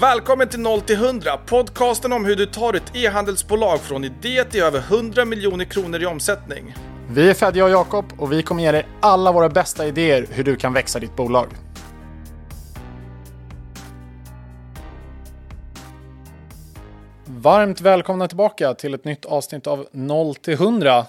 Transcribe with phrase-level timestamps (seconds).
[0.00, 4.62] Välkommen till 0 till 100, podcasten om hur du tar ett e-handelsbolag från idé till
[4.62, 6.74] över 100 miljoner kronor i omsättning.
[7.10, 10.44] Vi är Fedja och Jakob och vi kommer ge dig alla våra bästa idéer hur
[10.44, 11.48] du kan växa ditt bolag.
[17.26, 21.06] Varmt välkomna tillbaka till ett nytt avsnitt av 0 till 100.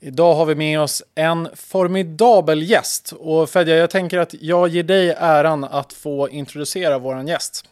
[0.00, 4.82] Idag har vi med oss en formidabel gäst och Fedja, jag tänker att jag ger
[4.82, 7.66] dig äran att få introducera våran gäst.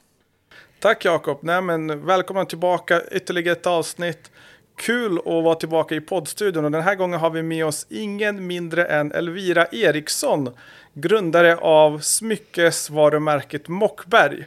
[0.80, 4.30] Tack Jakob, Nej, men välkommen tillbaka, ytterligare ett avsnitt.
[4.76, 8.46] Kul att vara tillbaka i poddstudion och den här gången har vi med oss ingen
[8.46, 10.50] mindre än Elvira Eriksson,
[10.94, 14.46] grundare av smyckesvarumärket Mockberg.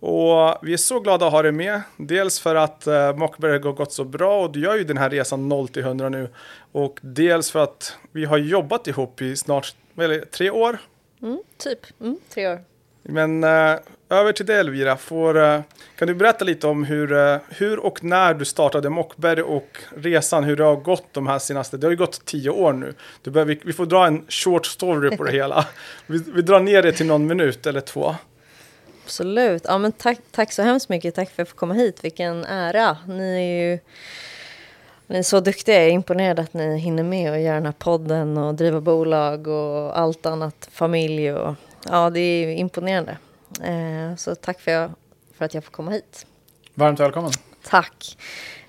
[0.00, 1.80] Och vi är så glada att ha dig med.
[1.96, 5.10] Dels för att eh, Mockberg har gått så bra och du gör ju den här
[5.10, 6.28] resan 0 till 100 nu.
[6.72, 10.78] Och dels för att vi har jobbat ihop i snart eller, tre år.
[11.22, 12.60] Mm, typ, mm, tre år.
[13.02, 13.74] Men eh,
[14.10, 14.96] över till dig Elvira.
[14.96, 15.60] Får, eh,
[15.96, 20.44] kan du berätta lite om hur, eh, hur och när du startade Mockberg och resan,
[20.44, 22.94] hur det har gått de här senaste, det har ju gått tio år nu.
[23.22, 25.66] Du bör, vi, vi får dra en short story på det hela.
[26.06, 28.14] Vi, vi drar ner det till någon minut eller två.
[29.04, 29.62] Absolut.
[29.64, 31.14] Ja, men tack, tack så hemskt mycket.
[31.14, 32.04] Tack för att jag får komma hit.
[32.04, 32.96] Vilken ära.
[33.06, 33.78] Ni är ju
[35.06, 35.76] ni är så duktiga.
[35.76, 39.46] Jag är imponerad att ni hinner med och göra den här podden och driva bolag
[39.46, 41.54] och allt annat, familj och
[41.88, 43.16] ja, det är imponerande.
[43.62, 44.90] Eh, så tack för, jag,
[45.38, 46.26] för att jag får komma hit.
[46.74, 47.30] Varmt välkommen.
[47.62, 48.16] Tack.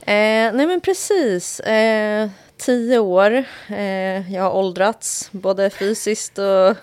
[0.01, 1.59] Eh, nej men precis.
[1.59, 3.43] Eh, tio år.
[3.67, 6.75] Eh, jag har åldrats både fysiskt och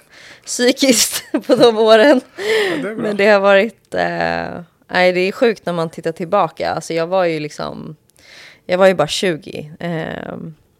[0.44, 2.20] psykiskt på de åren.
[2.36, 3.94] Ja, det men det har varit...
[3.94, 6.70] Eh, nej, det är sjukt när man tittar tillbaka.
[6.70, 7.96] Alltså jag var ju liksom...
[8.66, 10.36] Jag var ju bara 20 eh,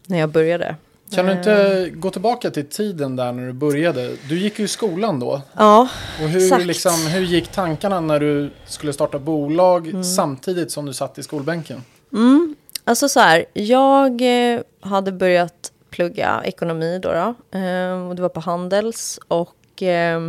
[0.07, 0.75] när jag började.
[1.11, 1.99] Kan du inte eh.
[1.99, 4.15] gå tillbaka till tiden där när du började?
[4.29, 5.41] Du gick ju i skolan då.
[5.53, 5.87] Ja,
[6.21, 6.65] och hur, exakt.
[6.65, 10.03] Liksom, hur gick tankarna när du skulle starta bolag mm.
[10.03, 11.83] samtidigt som du satt i skolbänken?
[12.13, 12.55] Mm.
[12.83, 17.11] Alltså så här, jag eh, hade börjat plugga ekonomi då.
[17.11, 19.19] då eh, och det var på Handels.
[19.27, 20.21] Och eh,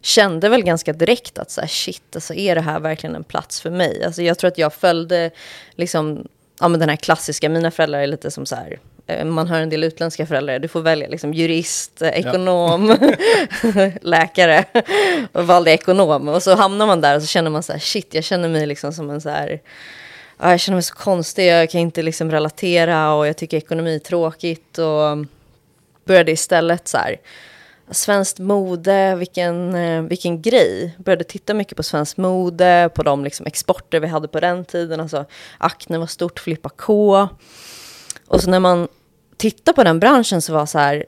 [0.00, 3.60] kände väl ganska direkt att så här, shit, alltså, är det här verkligen en plats
[3.60, 4.04] för mig?
[4.04, 5.30] Alltså, jag tror att jag följde
[5.70, 6.28] liksom,
[6.60, 8.78] ja, men den här klassiska, mina föräldrar är lite som så här,
[9.24, 12.96] man hör en del utländska föräldrar, du får välja liksom jurist, ekonom,
[13.74, 13.90] ja.
[14.00, 14.64] läkare.
[15.32, 16.28] Och valde ekonom.
[16.28, 18.66] Och så hamnar man där och så känner man så här, shit, jag känner mig
[18.66, 19.60] liksom som en så här,
[20.38, 23.94] ja, jag känner mig så konstig, jag kan inte liksom relatera och jag tycker ekonomi
[23.94, 24.78] är tråkigt.
[24.78, 25.26] Och
[26.04, 27.16] började istället så här,
[27.90, 30.94] svenskt mode, vilken, eh, vilken grej.
[30.98, 35.00] Började titta mycket på svenskt mode, på de liksom exporter vi hade på den tiden.
[35.00, 35.24] Alltså
[35.58, 37.28] Acne var stort, Filippa K.
[38.26, 38.88] Och så när man
[39.40, 41.04] Titta på den branschen så var så här,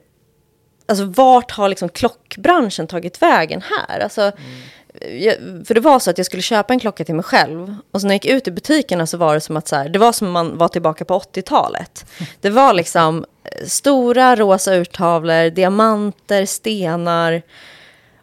[0.85, 3.99] alltså vart har liksom klockbranschen tagit vägen här?
[3.99, 5.19] Alltså, mm.
[5.23, 5.35] jag,
[5.67, 7.75] för det var så att jag skulle köpa en klocka till mig själv.
[7.91, 9.89] Och så när jag gick ut i butikerna så var det som att så här,
[9.89, 12.05] det var som man var tillbaka på 80-talet.
[12.41, 17.41] Det var liksom eh, stora rosa urtavlor, diamanter, stenar.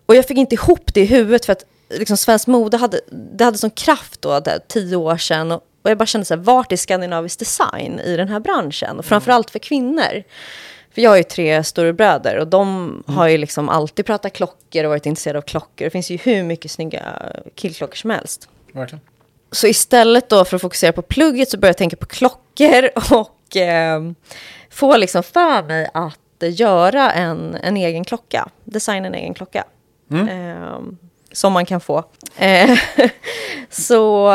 [0.07, 3.45] Och jag fick inte ihop det i huvudet för att liksom, svensk mode hade, det
[3.45, 5.53] hade sån kraft då, där, tio år sedan.
[5.53, 8.99] Och, och jag bara kände så här, vart är skandinavisk design i den här branschen?
[8.99, 10.23] Och framförallt för kvinnor.
[10.95, 13.17] För jag har ju tre storebröder och de mm.
[13.17, 15.85] har ju liksom alltid pratat klockor och varit intresserade av klockor.
[15.85, 17.23] Det finns ju hur mycket snygga
[17.55, 18.49] killklockor som helst.
[18.73, 19.01] Verkligen.
[19.53, 23.57] Så istället då för att fokusera på plugget så började jag tänka på klockor och
[23.57, 24.01] eh,
[24.71, 29.65] få liksom för mig att göra en, en egen klocka, designa en egen klocka.
[30.11, 30.29] Mm.
[30.29, 30.81] Eh,
[31.33, 32.05] som man kan få.
[32.37, 32.71] Eh,
[33.71, 34.29] så,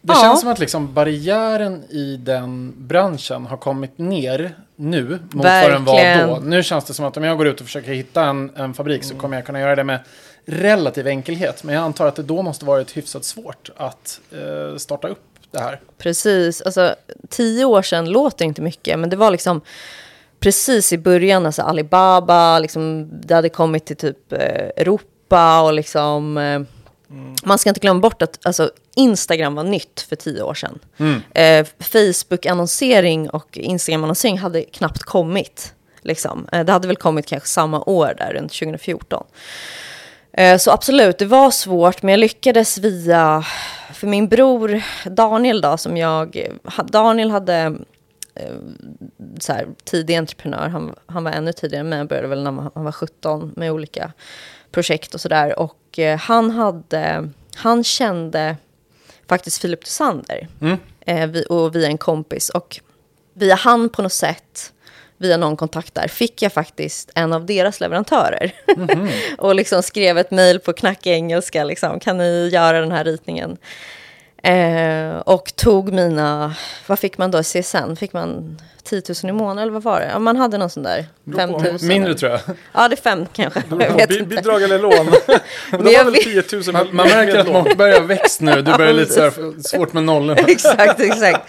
[0.00, 0.20] det ja.
[0.20, 5.84] känns som att liksom barriären i den branschen har kommit ner nu mot Verkligen.
[5.84, 6.42] vad den var då.
[6.44, 9.02] Nu känns det som att om jag går ut och försöker hitta en, en fabrik
[9.02, 9.08] mm.
[9.08, 10.00] så kommer jag kunna göra det med
[10.46, 11.64] relativ enkelhet.
[11.64, 15.58] Men jag antar att det då måste varit hyfsat svårt att eh, starta upp det
[15.58, 15.80] här.
[15.98, 16.94] Precis, alltså
[17.28, 19.60] tio år sedan låter inte mycket, men det var liksom
[20.40, 24.68] precis i början, alltså Alibaba, liksom, det hade kommit till typ eh,
[25.26, 26.60] Europa och liksom eh,
[27.10, 27.34] Mm.
[27.44, 30.78] Man ska inte glömma bort att alltså, Instagram var nytt för tio år sedan.
[30.96, 31.22] Mm.
[31.34, 35.74] Eh, Facebook-annonsering och Instagram-annonsering hade knappt kommit.
[36.02, 36.48] Liksom.
[36.52, 39.24] Eh, det hade väl kommit kanske samma år där, runt 2014.
[40.32, 43.44] Eh, så absolut, det var svårt, men jag lyckades via...
[43.92, 46.46] För min bror Daniel då, som jag...
[46.84, 47.76] Daniel hade
[48.34, 48.52] eh,
[49.40, 50.68] så här, tidig entreprenör.
[50.68, 54.12] Han, han var ännu tidigare, men jag började väl när han var 17 med olika
[54.76, 55.58] projekt och sådär.
[55.58, 58.56] Och eh, han hade, han kände
[59.28, 60.48] faktiskt Filip Tysander.
[60.60, 60.78] Mm.
[61.00, 62.48] Eh, vi, och via en kompis.
[62.48, 62.80] Och
[63.34, 64.72] via han på något sätt
[65.18, 68.52] via någon kontakt där, fick jag faktiskt en av deras leverantörer.
[68.76, 69.10] Mm -hmm.
[69.38, 73.56] och liksom skrev ett mejl på knackig engelska, liksom, kan ni göra den här ritningen?
[74.42, 76.54] Eh, och tog mina,
[76.86, 77.96] vad fick man då, CSN?
[77.96, 80.06] Fick man 10 000 i månaden eller vad var det?
[80.12, 81.06] Ja, man hade någon sån där
[81.36, 81.62] 5 000.
[81.82, 82.40] Mindre tror jag.
[82.72, 83.62] Ja, det är fem kanske.
[84.24, 85.06] Bidrag eller lån.
[85.70, 88.62] Men det var väl 10 000 Man, man märker att Mockberg har växt nu.
[88.62, 90.40] Du börjar lite så här, svårt med nollorna.
[90.46, 91.40] exakt, exakt.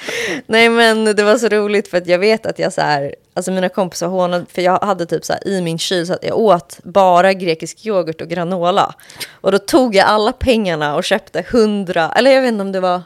[0.46, 3.52] Nej, men det var så roligt för att jag vet att jag så här, alltså
[3.52, 6.38] mina kompisar hånade, för jag hade typ så här i min kyl så att jag
[6.38, 8.94] åt bara grekisk yoghurt och granola.
[9.42, 12.80] Och då tog jag alla pengarna och köpte 100, eller jag vet inte om det
[12.80, 13.02] var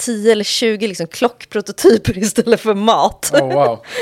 [0.00, 3.30] 10 eller 20 liksom klockprototyper istället för mat.
[3.34, 3.84] Oh, wow.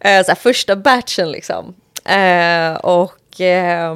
[0.00, 1.74] Eh, så första batchen liksom.
[2.04, 3.94] Eh, och eh,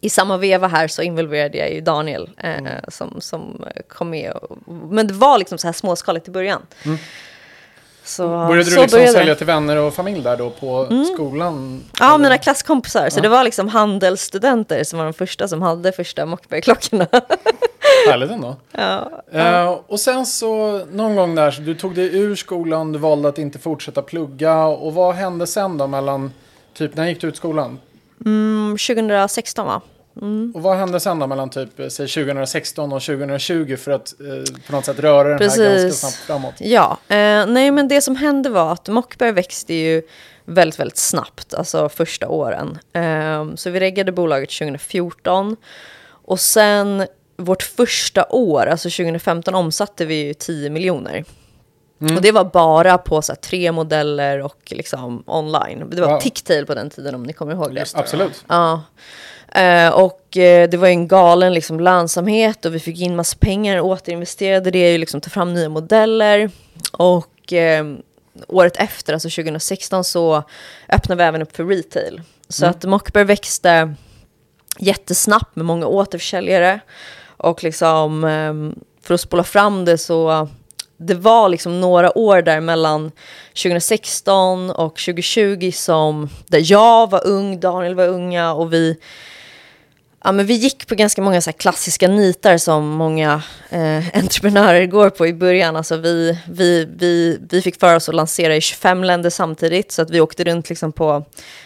[0.00, 2.72] i samma veva här så involverade jag ju Daniel eh, mm.
[2.88, 4.36] som, som kom med.
[4.90, 6.62] Men det var liksom så här småskaligt i början.
[6.84, 6.98] Mm.
[8.04, 9.12] Så, började du liksom började.
[9.12, 11.04] sälja till vänner och familj där då på mm.
[11.04, 11.84] skolan?
[11.98, 12.18] Ja, eller?
[12.18, 13.10] mina klasskompisar.
[13.10, 13.22] Så ja.
[13.22, 17.06] det var liksom handelsstudenter som var de första som hade första Mockberg-klockorna.
[18.08, 18.56] Härligt ändå.
[18.72, 19.64] Ja, ja.
[19.64, 23.28] Uh, och sen så någon gång där, så du tog dig ur skolan, du valde
[23.28, 24.64] att inte fortsätta plugga.
[24.64, 26.32] Och vad hände sen då mellan,
[26.74, 27.78] typ när gick du ut skolan?
[28.24, 29.80] Mm, 2016 va?
[30.20, 30.52] Mm.
[30.54, 34.54] Och vad hände sen då mellan typ eh, säg 2016 och 2020 för att eh,
[34.66, 35.58] på något sätt röra den Precis.
[35.58, 36.54] här ganska snabbt framåt?
[36.58, 40.02] Ja, eh, nej men det som hände var att Mockberg växte ju
[40.44, 42.78] väldigt, väldigt snabbt, alltså första åren.
[42.92, 45.56] Eh, så vi reggade bolaget 2014
[46.24, 47.06] och sen
[47.36, 51.24] vårt första år, alltså 2015, omsatte vi ju 10 miljoner.
[52.00, 52.16] Mm.
[52.16, 55.90] Och det var bara på så här, tre modeller och liksom online.
[55.90, 56.20] Det var wow.
[56.20, 57.80] Ticktail på den tiden om ni kommer ihåg det.
[57.80, 58.44] Just det Absolut.
[58.48, 58.82] Ja.
[59.58, 63.80] Uh, och uh, det var en galen liksom, lönsamhet och vi fick in massa pengar,
[63.80, 66.50] återinvesterade det, liksom, ta fram nya modeller.
[66.92, 67.96] Och uh,
[68.48, 70.42] året efter, alltså 2016, så
[70.88, 72.22] öppnade vi även upp för retail.
[72.48, 72.70] Så mm.
[72.70, 73.94] att Mockberg växte
[74.78, 76.80] jättesnabbt med många återförsäljare.
[77.36, 80.48] Och liksom, ehm, för att spola fram det så
[80.96, 83.10] det var liksom några år där mellan
[83.62, 88.96] 2016 och 2020 som där jag var ung, Daniel var unga och vi
[90.24, 95.10] Ja, men vi gick på ganska många så klassiska nitar som många eh, entreprenörer går
[95.10, 95.76] på i början.
[95.76, 99.92] Alltså vi, vi, vi, vi fick för oss att lansera i 25 länder samtidigt.
[99.92, 101.24] Så att vi åkte runt liksom på,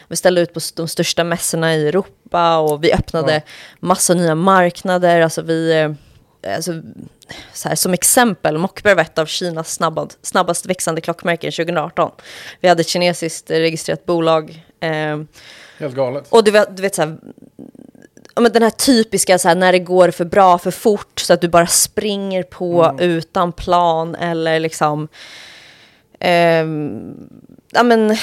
[0.09, 3.41] vi ställde ut på de största mässorna i Europa och vi öppnade ja.
[3.81, 5.21] massa nya marknader.
[5.21, 6.73] Alltså vi, eh, alltså,
[7.53, 12.11] så här, som exempel, Mockberg var ett av Kinas snabbast, snabbast växande klockmärken 2018.
[12.61, 14.65] Vi hade ett kinesiskt registrerat bolag.
[14.81, 15.19] Eh,
[15.79, 16.27] Helt galet.
[16.29, 17.17] Och du vet, du vet så här,
[18.41, 21.41] men den här typiska så här, när det går för bra, för fort, så att
[21.41, 22.99] du bara springer på mm.
[22.99, 25.09] utan plan eller liksom...
[26.21, 26.67] Eh,
[27.73, 28.17] ja, men,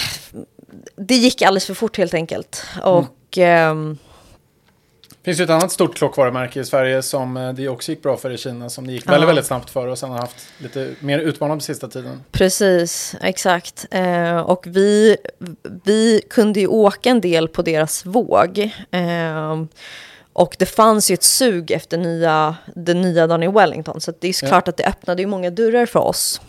[0.96, 2.66] det gick alldeles för fort helt enkelt.
[2.76, 2.88] Mm.
[2.88, 3.38] Och...
[3.38, 3.92] Mm.
[3.92, 3.98] Eh,
[5.24, 8.32] finns ju ett annat stort klockvarumärke i Sverige som eh, det också gick bra för
[8.32, 11.20] i Kina som det gick väldigt, väldigt snabbt för och sen har haft lite mer
[11.20, 12.24] utmanande på sista tiden.
[12.32, 13.86] Precis, exakt.
[13.92, 15.18] Eh, och vi,
[15.84, 18.72] vi kunde ju åka en del på deras våg.
[18.92, 19.64] Eh,
[20.34, 24.34] och det fanns ju ett sug efter nya, den nya Daniel Wellington, så det är
[24.34, 24.70] såklart ja.
[24.70, 26.42] att det öppnade ju många dörrar för oss.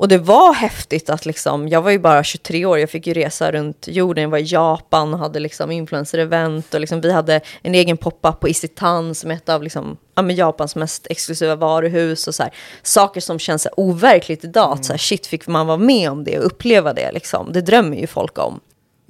[0.00, 3.14] Och det var häftigt att liksom, jag var ju bara 23 år, jag fick ju
[3.14, 7.40] resa runt jorden, jag var i Japan och hade liksom influencer-event och liksom vi hade
[7.62, 12.28] en egen pop-up på Isitan som är ett av liksom, ja, Japans mest exklusiva varuhus
[12.28, 14.82] och så här, saker som känns overkligt idag, mm.
[14.82, 17.96] så här, shit fick man vara med om det och uppleva det liksom, det drömmer
[17.96, 18.60] ju folk om.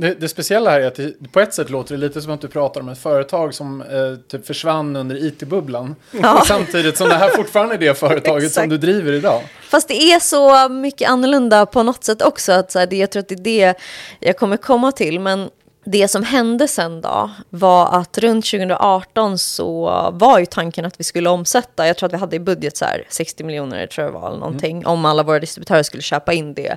[0.01, 2.41] Det, det, speciella här är att det, på ett sätt låter det lite som att
[2.41, 3.89] du pratar om ett företag som eh,
[4.29, 5.97] typ försvann under it-bubblan.
[6.23, 6.43] Ja.
[6.47, 9.43] Samtidigt som det här fortfarande är det företaget som du driver idag.
[9.63, 12.53] Fast det är så mycket annorlunda på något sätt också.
[12.53, 13.75] Att så här, det, jag tror att det är det
[14.21, 15.21] jag kommer komma till.
[15.21, 15.51] Men
[15.85, 21.05] det som hände sen då var att runt 2018 så var ju tanken att vi
[21.05, 24.13] skulle omsätta, jag tror att vi hade i budget så här 60 miljoner tror jag
[24.13, 24.87] var eller någonting, mm.
[24.87, 26.77] om alla våra distributörer skulle köpa in det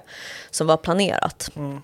[0.51, 1.49] som var planerat.
[1.55, 1.81] Mm.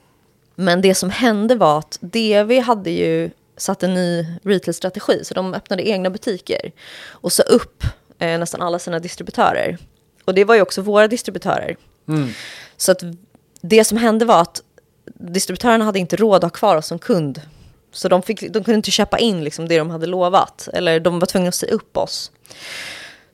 [0.60, 5.54] Men det som hände var att DV hade ju satt en ny retail-strategi, så de
[5.54, 6.72] öppnade egna butiker
[7.10, 7.84] och sa upp
[8.20, 9.78] eh, nästan alla sina distributörer.
[10.26, 11.78] Och det var ju också våra distributörer.
[12.08, 12.30] Mm.
[12.78, 13.04] Så att
[13.62, 14.62] det som hände var att
[15.14, 17.42] distributörerna hade inte råd att ha kvar oss som kund.
[17.92, 21.20] Så de, fick, de kunde inte köpa in liksom det de hade lovat, eller de
[21.20, 22.32] var tvungna att säga upp oss.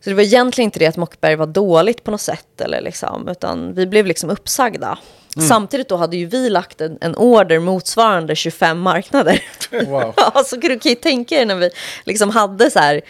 [0.04, 3.28] Så det var egentligen inte det att Mockberg var dåligt på något sätt, eller liksom,
[3.28, 4.98] utan vi blev liksom uppsagda.
[5.36, 5.48] Mm.
[5.48, 9.44] Samtidigt då hade ju vi lagt en, en order motsvarande 25 marknader.
[9.88, 10.14] Wow.
[10.18, 11.70] ja, så kan du tänka dig när vi
[12.04, 13.02] liksom hade så här,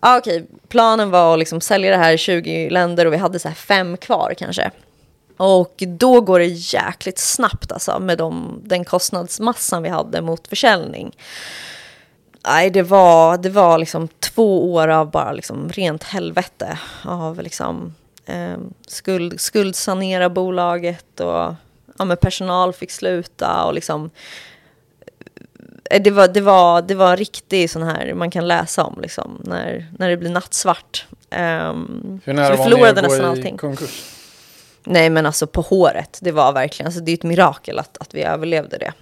[0.00, 3.16] ah, okej, okay, planen var att liksom sälja det här i 20 länder och vi
[3.16, 4.70] hade så här fem kvar kanske.
[5.36, 11.16] Och då går det jäkligt snabbt alltså med de, den kostnadsmassan vi hade mot försäljning.
[12.46, 16.78] Nej, det var, det var liksom två år av bara liksom rent helvete.
[17.04, 17.94] Av liksom
[18.26, 18.56] eh,
[18.86, 21.54] skuld, skuldsanera bolaget och
[21.98, 24.10] ja, men personal fick sluta och liksom
[25.90, 29.00] eh, det var, det var, det var en riktig sån här man kan läsa om
[29.00, 31.06] liksom, när, när det blir nattsvart.
[31.30, 33.56] Um, Hur nära var ni att gå i allting.
[33.56, 34.12] konkurs?
[34.84, 38.14] Nej men alltså på håret, det var verkligen, alltså, det är ett mirakel att, att
[38.14, 38.92] vi överlevde det.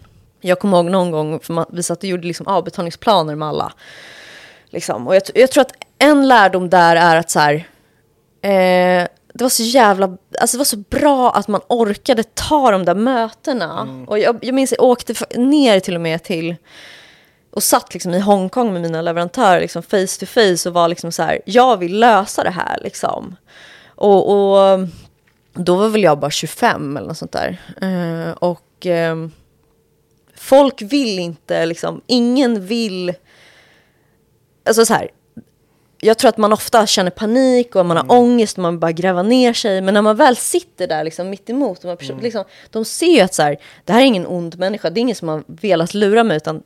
[0.41, 3.73] Jag kommer ihåg någon gång, för man, vi satt och gjorde liksom avbetalningsplaner med alla.
[4.67, 5.07] Liksom.
[5.07, 7.55] Och jag, jag, tror att en lärdom där är att så här,
[8.43, 9.09] eh,
[9.39, 12.95] det var så jävla, alltså det var så bra att man orkade ta de där
[12.95, 13.81] mötena.
[13.81, 14.09] Mm.
[14.09, 16.57] Och jag, jag minns jag åkte ner till och med till,
[17.51, 21.13] och satt liksom i Hongkong med mina leverantörer liksom face to face och var liksom
[21.13, 23.37] så här, jag vill lösa det här liksom.
[23.87, 24.89] Och, och
[25.53, 27.61] då var väl jag bara 25 eller något sånt där.
[27.83, 29.29] Uh, och uh,
[30.37, 33.15] folk vill inte, liksom, ingen vill...
[34.67, 35.09] Alltså så här,
[36.05, 38.17] jag tror att man ofta känner panik och man har mm.
[38.17, 39.81] ångest och man bara gräva ner sig.
[39.81, 42.21] Men när man väl sitter där liksom mitt emot, de, mm.
[42.21, 45.03] liksom, de ser ju att så här, det här är ingen ond människa, det är
[45.03, 46.63] ingen som har velat lura mig, utan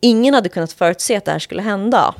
[0.00, 2.14] ingen hade kunnat förutse att det här skulle hända.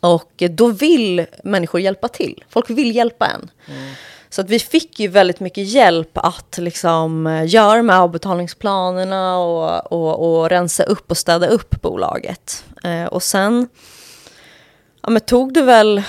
[0.00, 2.44] Och då vill människor hjälpa till.
[2.48, 3.50] Folk vill hjälpa en.
[3.68, 3.94] Mm.
[4.28, 9.92] Så att vi fick ju väldigt mycket hjälp att liksom eh, göra här avbetalningsplanerna och,
[9.92, 12.64] och, och rensa upp och städa upp bolaget.
[12.84, 13.68] Eh, och sen
[15.06, 16.02] ja, men tog det väl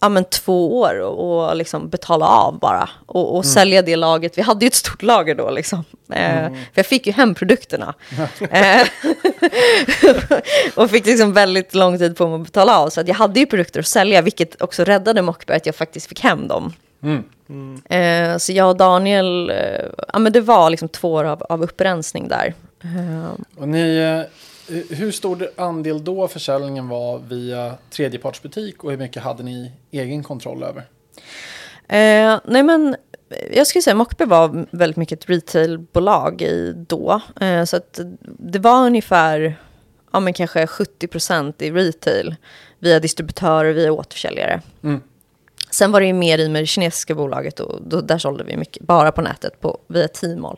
[0.00, 3.54] ja, men två år och, och liksom betala av bara och, och mm.
[3.54, 4.38] sälja det lagret.
[4.38, 5.84] Vi hade ju ett stort lager då liksom.
[6.12, 6.54] Eh, mm.
[6.54, 7.94] för jag fick ju hem produkterna.
[8.50, 8.86] Eh,
[10.74, 12.88] och fick liksom väldigt lång tid på mig att betala av.
[12.88, 16.06] Så att jag hade ju produkter att sälja, vilket också räddade Mockberg att jag faktiskt
[16.06, 16.72] fick hem dem.
[17.02, 17.82] Mm.
[17.84, 19.56] Eh, så jag och Daniel, eh,
[20.12, 22.54] ja men det var liksom två år av, av upprensning där.
[23.56, 24.24] Och ni
[24.90, 30.62] hur stor andel då försäljningen var via tredjepartsbutik och hur mycket hade ni egen kontroll
[30.62, 30.82] över?
[31.88, 32.96] Eh, nej men
[33.52, 37.20] jag skulle säga Mockberg var väldigt mycket ett retailbolag i då.
[37.40, 38.00] Eh, så att
[38.38, 39.56] det var ungefär
[40.12, 42.34] ja, men kanske 70 procent i retail
[42.78, 44.60] via distributörer, via återförsäljare.
[44.82, 45.00] Mm.
[45.70, 48.56] Sen var det ju mer i med det kinesiska bolaget och då, där sålde vi
[48.56, 50.56] mycket bara på nätet på, via Tmall.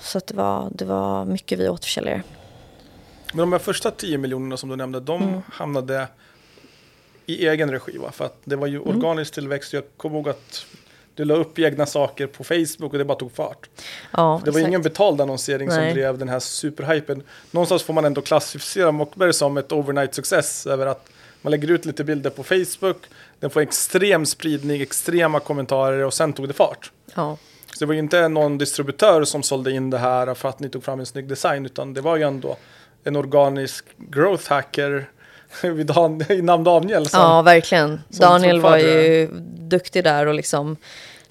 [0.00, 2.22] Så att det, var, det var mycket via återförsäljare.
[3.32, 5.40] Men de här första 10 miljonerna som du nämnde, de mm.
[5.52, 6.08] hamnade
[7.26, 8.12] i egen regi va?
[8.12, 8.96] För att det var ju mm.
[8.96, 9.72] organisk tillväxt.
[9.72, 10.66] Jag kommer ihåg att
[11.14, 13.68] du la upp egna saker på Facebook och det bara tog fart.
[14.10, 14.68] Ja, det var exakt.
[14.68, 15.90] ingen betald annonsering Nej.
[15.90, 17.22] som drev den här superhypen.
[17.50, 21.08] Någonstans får man ändå klassificera Mockberg som ett overnight success över att
[21.42, 22.96] man lägger ut lite bilder på Facebook,
[23.40, 26.92] den får extrem spridning, extrema kommentarer och sen tog det fart.
[27.14, 27.36] Ja.
[27.72, 30.68] Så det var ju inte någon distributör som sålde in det här för att ni
[30.68, 32.56] tog fram en snygg design, utan det var ju ändå
[33.06, 35.08] en organisk growth hacker
[36.28, 37.06] i namn Daniel.
[37.06, 38.00] Som, ja, verkligen.
[38.08, 40.76] Daniel var ju duktig där och liksom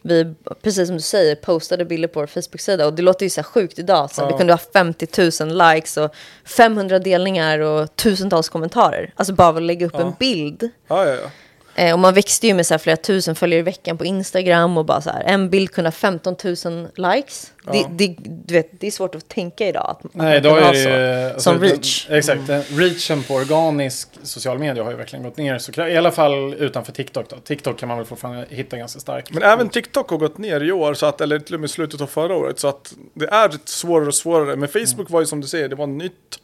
[0.01, 3.41] vi, precis som du säger, postade bilder på vår Facebook-sida och det låter ju så
[3.41, 4.11] här sjukt idag.
[4.11, 4.27] Så ja.
[4.27, 5.07] Vi kunde ha 50
[5.43, 6.15] 000 likes och
[6.45, 9.13] 500 delningar och tusentals kommentarer.
[9.15, 10.01] Alltså bara att lägga upp ja.
[10.01, 10.69] en bild.
[10.87, 11.29] Ja, ja, ja.
[11.77, 14.77] Eh, och man växte ju med så här flera tusen följare i veckan på Instagram
[14.77, 17.51] och bara så här, en bild kunde ha 15 000 likes.
[17.65, 17.71] Ja.
[17.71, 20.83] Det, det, du vet, det är svårt att tänka idag att Nej, då är det
[20.83, 21.33] så.
[21.33, 22.07] Alltså, som reach.
[22.07, 22.61] Den, exakt, mm.
[22.69, 25.57] reachen på organisk social media har ju verkligen gått ner.
[25.57, 27.35] Så, I alla fall utanför TikTok då.
[27.35, 29.31] TikTok kan man väl fortfarande hitta ganska starkt.
[29.31, 32.01] Men även TikTok har gått ner i år, så att, eller till och med slutet
[32.01, 32.59] av förra året.
[32.59, 34.55] Så att det är svårare och svårare.
[34.55, 35.13] Men Facebook mm.
[35.13, 36.39] var ju som du säger, det var nytt.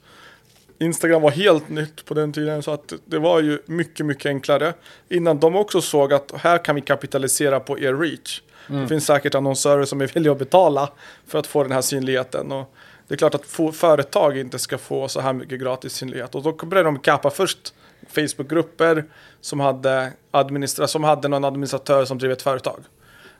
[0.81, 4.73] Instagram var helt nytt på den tiden så att det var ju mycket, mycket enklare.
[5.09, 8.41] Innan de också såg att här kan vi kapitalisera på er reach.
[8.69, 8.81] Mm.
[8.81, 10.89] Det finns säkert annonsörer som är villiga att betala
[11.27, 12.51] för att få den här synligheten.
[12.51, 12.73] Och
[13.07, 16.35] det är klart att företag inte ska få så här mycket gratis synlighet.
[16.35, 17.73] Och då började de kappa först
[18.09, 19.05] Facebookgrupper
[19.41, 22.79] som hade, administra som hade någon administratör som drev ett företag.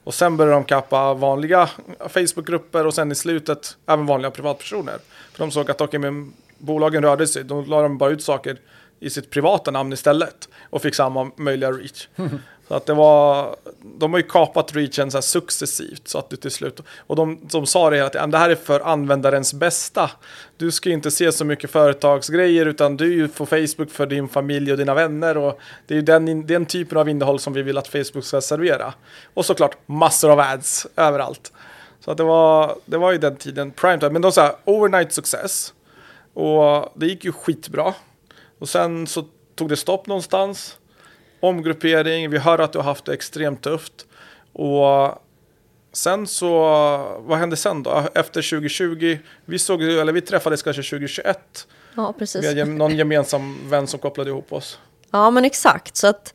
[0.04, 1.70] Och sen började de kappa vanliga
[2.10, 4.98] Facebookgrupper och sen i slutet även vanliga privatpersoner.
[5.32, 8.58] För de såg att okay, men bolagen rörde sig, då la de bara ut saker
[9.00, 12.08] i sitt privata namn istället och fick samma möjliga reach.
[12.72, 16.38] Så att det var, de har ju kapat reachen så här successivt så att det
[16.38, 20.12] till slut, och de, de sa det hela tiden, det här är för användarens bästa.
[20.58, 24.28] Du ska inte se så mycket företagsgrejer utan du är ju på Facebook för din
[24.28, 27.62] familj och dina vänner och det är ju den, den typen av innehåll som vi
[27.62, 28.94] vill att Facebook ska servera.
[29.34, 31.52] Och såklart massor av ads överallt.
[32.00, 35.14] Så att det var, det var ju den tiden, prime time, men de sa overnight
[35.14, 35.74] success.
[36.34, 37.94] Och det gick ju skitbra.
[38.60, 40.78] Och sen så tog det stopp någonstans.
[41.40, 44.06] Omgruppering, vi hör att du har haft det extremt tufft.
[44.54, 45.22] Och
[45.94, 46.50] sen så,
[47.20, 48.04] vad hände sen då?
[48.16, 51.68] Efter 2020, vi, såg, eller vi träffades kanske 2021.
[51.96, 52.44] Ja, precis.
[52.44, 54.80] Vi hade någon gemensam vän som kopplade ihop oss.
[55.12, 55.96] Ja, men exakt.
[55.96, 56.34] Så att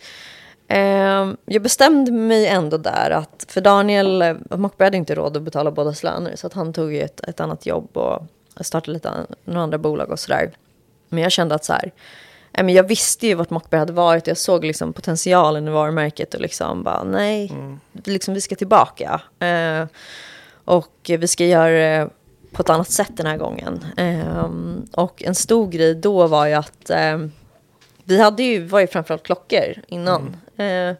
[0.68, 5.42] eh, jag bestämde mig ändå där att, för Daniel, eh, Mockberg hade inte råd att
[5.42, 8.26] betala bådas löner, så att han tog ett, ett annat jobb och
[8.64, 10.50] startade lite några andra bolag och sådär.
[11.08, 11.92] Men jag kände att så här,
[12.52, 14.26] jag visste ju vart Mockberg hade varit.
[14.26, 17.80] Jag såg liksom potentialen i varumärket och liksom bara nej, mm.
[18.04, 19.20] liksom, vi ska tillbaka.
[19.38, 19.86] Eh,
[20.64, 22.08] och vi ska göra det
[22.52, 23.84] på ett annat sätt den här gången.
[23.96, 24.50] Eh,
[24.92, 27.18] och en stor grej då var ju att eh,
[28.04, 30.36] vi hade ju, var ju framförallt klockor innan.
[30.56, 30.90] Mm.
[30.90, 30.96] Eh,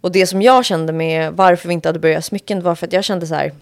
[0.00, 2.92] och det som jag kände med varför vi inte hade börjat smycken var för att
[2.92, 3.52] jag kände så här,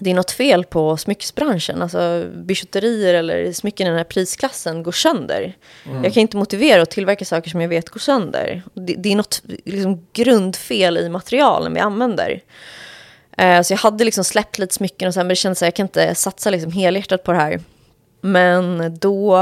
[0.00, 1.82] det är något fel på smyckesbranschen.
[1.82, 5.56] Alltså bijouterier eller smycken i den här prisklassen går sönder.
[5.86, 6.04] Mm.
[6.04, 8.62] Jag kan inte motivera att tillverka saker som jag vet går sönder.
[8.74, 12.42] Det, det är något liksom, grundfel i materialen vi använder.
[13.38, 15.74] Eh, så jag hade liksom släppt lite smycken och sen, men det kändes att jag
[15.74, 17.60] kan inte satsa liksom helhjärtat på det här.
[18.20, 19.36] Men då,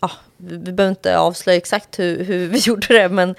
[0.00, 3.34] ja, vi behöver inte avslöja exakt hur, hur vi gjorde det, men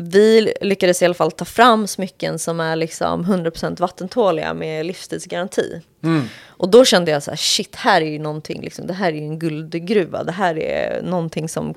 [0.00, 5.80] vi lyckades i alla fall ta fram smycken som är liksom 100% vattentåliga med livstidsgaranti.
[6.02, 6.24] Mm.
[6.46, 9.16] Och då kände jag så här, shit, här är ju någonting, liksom, det här är
[9.16, 11.74] ju en guldgruva, det här är någonting som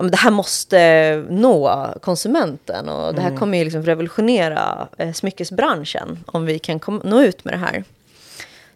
[0.00, 3.38] eh, det här måste nå konsumenten och det här mm.
[3.38, 7.84] kommer ju liksom revolutionera eh, smyckesbranschen om vi kan nå ut med det här.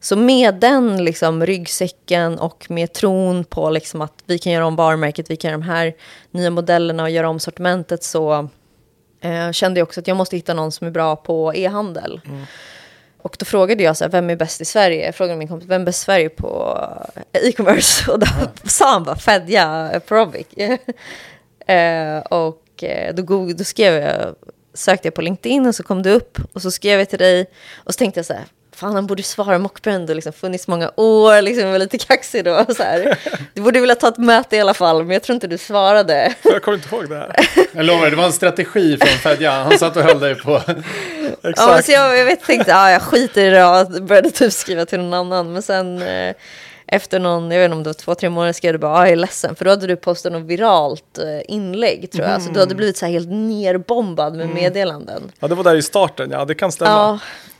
[0.02, 4.76] Så med den liksom, ryggsäcken och med tron på liksom, att vi kan göra om
[4.76, 5.94] varumärket, vi kan göra de här
[6.30, 8.48] nya modellerna och göra om sortimentet så
[9.20, 12.20] eh, kände jag också att jag måste hitta någon som är bra på e-handel.
[12.26, 12.44] Mm.
[13.22, 15.04] Och då frågade jag så här, vem är bäst i Sverige?
[15.06, 16.78] Jag frågade min kompis, vem är bäst i Sverige på
[17.32, 18.10] e-commerce?
[18.12, 18.48] Och då mm.
[18.64, 20.46] sa han bara Fedja Provic.
[21.66, 24.34] eh, och eh, då, då skrev jag,
[24.74, 27.46] sökte jag på LinkedIn och så kom det upp och så skrev jag till dig
[27.74, 28.44] och så tänkte jag så här,
[28.82, 32.66] fan han borde svara Mockbrand och liksom funnits många år, liksom var lite kaxig då.
[32.76, 33.18] Så här.
[33.54, 36.34] Du borde vilja ta ett möte i alla fall, men jag tror inte du svarade.
[36.42, 37.36] Jag kommer inte ihåg det här.
[37.72, 40.56] Jag lovar, det var en strategi från Fedja, han satt och höll dig på.
[40.56, 40.82] Exakt.
[41.56, 44.86] Ja, så jag, jag vet, tänkte, ja, jag skiter i det och började typ skriva
[44.86, 46.34] till någon annan, men sen eh,
[46.92, 49.04] efter någon, jag vet inte om det var två, tre månader skrev du bara, ah,
[49.04, 52.34] jag är ledsen, för då hade du postat något viralt eh, inlägg tror jag.
[52.34, 52.46] Mm.
[52.46, 54.54] Så du hade blivit så här helt nerbombad med mm.
[54.54, 55.32] meddelanden.
[55.40, 56.90] Ja, det var där i starten, ja, det kan stämma.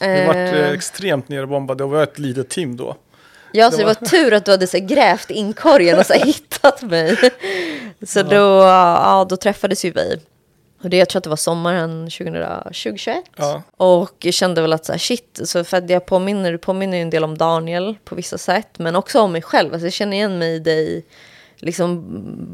[0.01, 2.97] Ja, vi vart eh, extremt nerbombade och vi var ett litet team då.
[3.53, 6.13] Ja, så det var, var tur att du hade så grävt in korgen och så
[6.25, 7.17] hittat mig.
[8.07, 10.21] Så då, ja, då träffades ju vi.
[10.83, 13.25] Och det, jag tror att det var sommaren 2021.
[13.37, 13.63] Ja.
[13.77, 17.03] Och jag kände väl att så här, shit, så för att jag påminner, påminner ju
[17.03, 18.79] en del om Daniel på vissa sätt.
[18.79, 19.73] Men också om mig själv.
[19.73, 21.05] Alltså jag känner igen mig i dig.
[21.57, 22.05] Liksom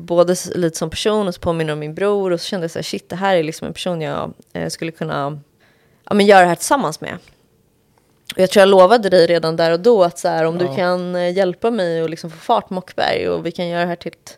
[0.07, 2.33] både lite som person och så påminner om min bror.
[2.33, 4.69] Och så kände jag så här, shit, det här är liksom en person jag eh,
[4.69, 5.41] skulle kunna
[6.05, 7.19] ja, men göra det här tillsammans med.
[8.35, 10.67] Och jag tror jag lovade dig redan där och då att så här, om ja.
[10.67, 13.88] du kan eh, hjälpa mig och liksom få fart Mockberg och vi kan göra det
[13.88, 14.38] här till ett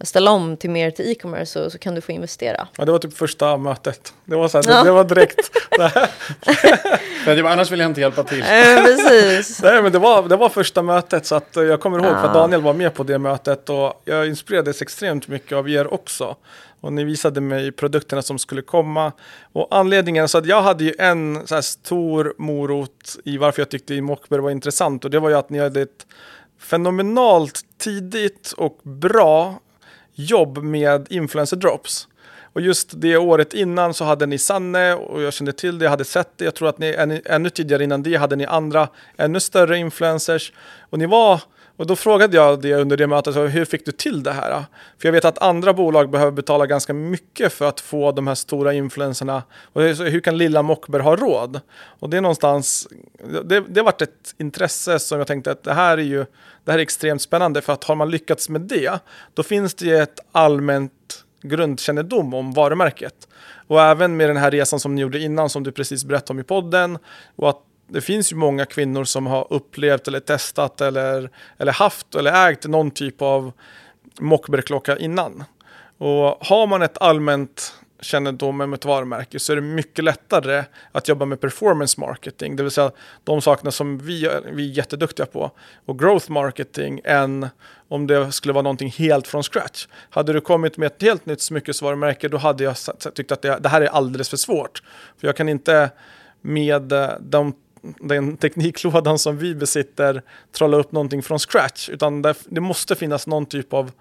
[0.00, 2.68] ställa om till mer till e-commerce så, så, kan du få investera.
[2.76, 4.14] Ja, det var typ första mötet.
[4.24, 4.78] Det var, så här, ja.
[4.78, 5.50] det, det, var direkt.
[7.24, 8.40] det var, annars vill jag inte hjälpa till.
[8.40, 9.62] Eh, precis.
[9.62, 12.22] Nej, men det var, det var första mötet så att jag kommer ihåg ja.
[12.22, 16.36] för Daniel var med på det mötet och jag inspirerades extremt mycket av er också.
[16.80, 19.12] Och ni visade mig produkterna som skulle komma.
[19.52, 24.00] Och anledningen, så att jag hade ju en så stor morot i varför jag tyckte
[24.00, 26.06] Mockberg var intressant och det var ju att ni hade ett
[26.60, 29.60] fenomenalt tidigt och bra
[30.24, 32.08] jobb med influencer drops.
[32.52, 35.90] Och just det året innan så hade ni Sanne och jag kände till det, jag
[35.90, 36.44] hade sett det.
[36.44, 40.52] Jag tror att ni ännu, ännu tidigare innan det hade ni andra ännu större influencers.
[40.90, 41.40] Och ni var,
[41.80, 44.64] och då frågade jag det under det mötet, så hur fick du till det här?
[44.98, 48.34] För jag vet att andra bolag behöver betala ganska mycket för att få de här
[48.34, 49.42] stora influenserna.
[49.72, 51.60] Och hur kan lilla Mockberg ha råd?
[51.72, 52.88] Och det är någonstans,
[53.44, 56.26] det, det har varit ett intresse som jag tänkte att det här är ju
[56.64, 58.98] det här är extremt spännande för att har man lyckats med det,
[59.34, 63.28] då finns det ett allmänt grundkännedom om varumärket.
[63.66, 66.40] Och även med den här resan som ni gjorde innan, som du precis berättade om
[66.40, 66.98] i podden,
[67.36, 72.14] och att det finns ju många kvinnor som har upplevt eller testat eller, eller haft
[72.14, 73.52] eller ägt någon typ av
[74.20, 75.44] Mockbergklocka innan.
[75.98, 81.08] Och har man ett allmänt kännedom om ett varumärke så är det mycket lättare att
[81.08, 82.90] jobba med performance marketing, det vill säga
[83.24, 85.50] de sakerna som vi, vi är jätteduktiga på,
[85.86, 87.48] och growth marketing än
[87.88, 89.86] om det skulle vara någonting helt från scratch.
[90.10, 92.76] Hade du kommit med ett helt nytt smyckesvarumärke då hade jag
[93.14, 94.82] tyckt att det, det här är alldeles för svårt.
[95.20, 95.90] För jag kan inte
[96.40, 97.54] med de
[98.00, 103.26] den tekniklådan som vi besitter trolla upp någonting från scratch, utan det, det måste finnas
[103.26, 103.92] någon typ av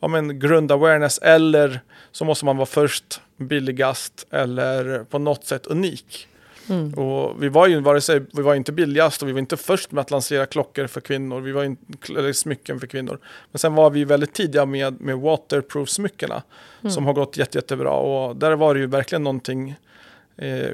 [0.00, 1.80] ja, men grund-awareness eller
[2.12, 6.28] så måste man vara först, billigast eller på något sätt unik.
[6.68, 6.94] Mm.
[6.94, 9.92] Och vi var ju vare sig, vi var inte billigast och vi var inte först
[9.92, 13.18] med att lansera klockor för kvinnor, vi var inte, eller smycken för kvinnor.
[13.52, 16.42] Men sen var vi väldigt tidiga med, med waterproof-smyckena
[16.80, 16.92] mm.
[16.92, 19.76] som har gått jätte, jättebra och där var det ju verkligen någonting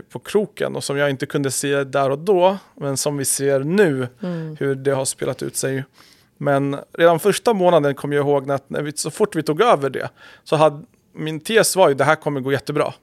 [0.08, 3.60] på kroken och som jag inte kunde se där och då, men som vi ser
[3.60, 4.56] nu mm.
[4.60, 5.84] hur det har spelat ut sig.
[6.36, 9.90] Men redan första månaden kommer jag ihåg att när vi, så fort vi tog över
[9.90, 10.08] det
[10.44, 12.94] så hade min tes var ju det här kommer gå jättebra.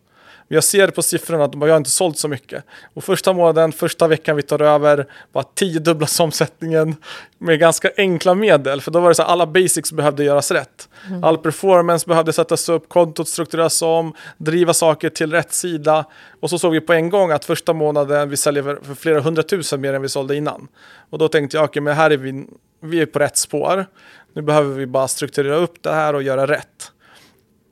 [0.51, 2.63] Jag ser på siffrorna att jag har inte sålt så mycket.
[2.93, 6.95] Och första månaden, första veckan vi tar över var tio dubbla omsättningen
[7.37, 8.81] med ganska enkla medel.
[8.81, 10.89] För då var det så att alla basics behövde göras rätt.
[11.07, 11.23] Mm.
[11.23, 16.05] All performance behövde sättas upp, kontot struktureras om, driva saker till rätt sida.
[16.39, 19.81] Och så såg vi på en gång att första månaden vi säljer för flera hundratusen
[19.81, 20.67] mer än vi sålde innan.
[21.09, 22.45] Och då tänkte jag, okej, okay, men här är vi,
[22.81, 23.85] vi är på rätt spår.
[24.33, 26.91] Nu behöver vi bara strukturera upp det här och göra rätt.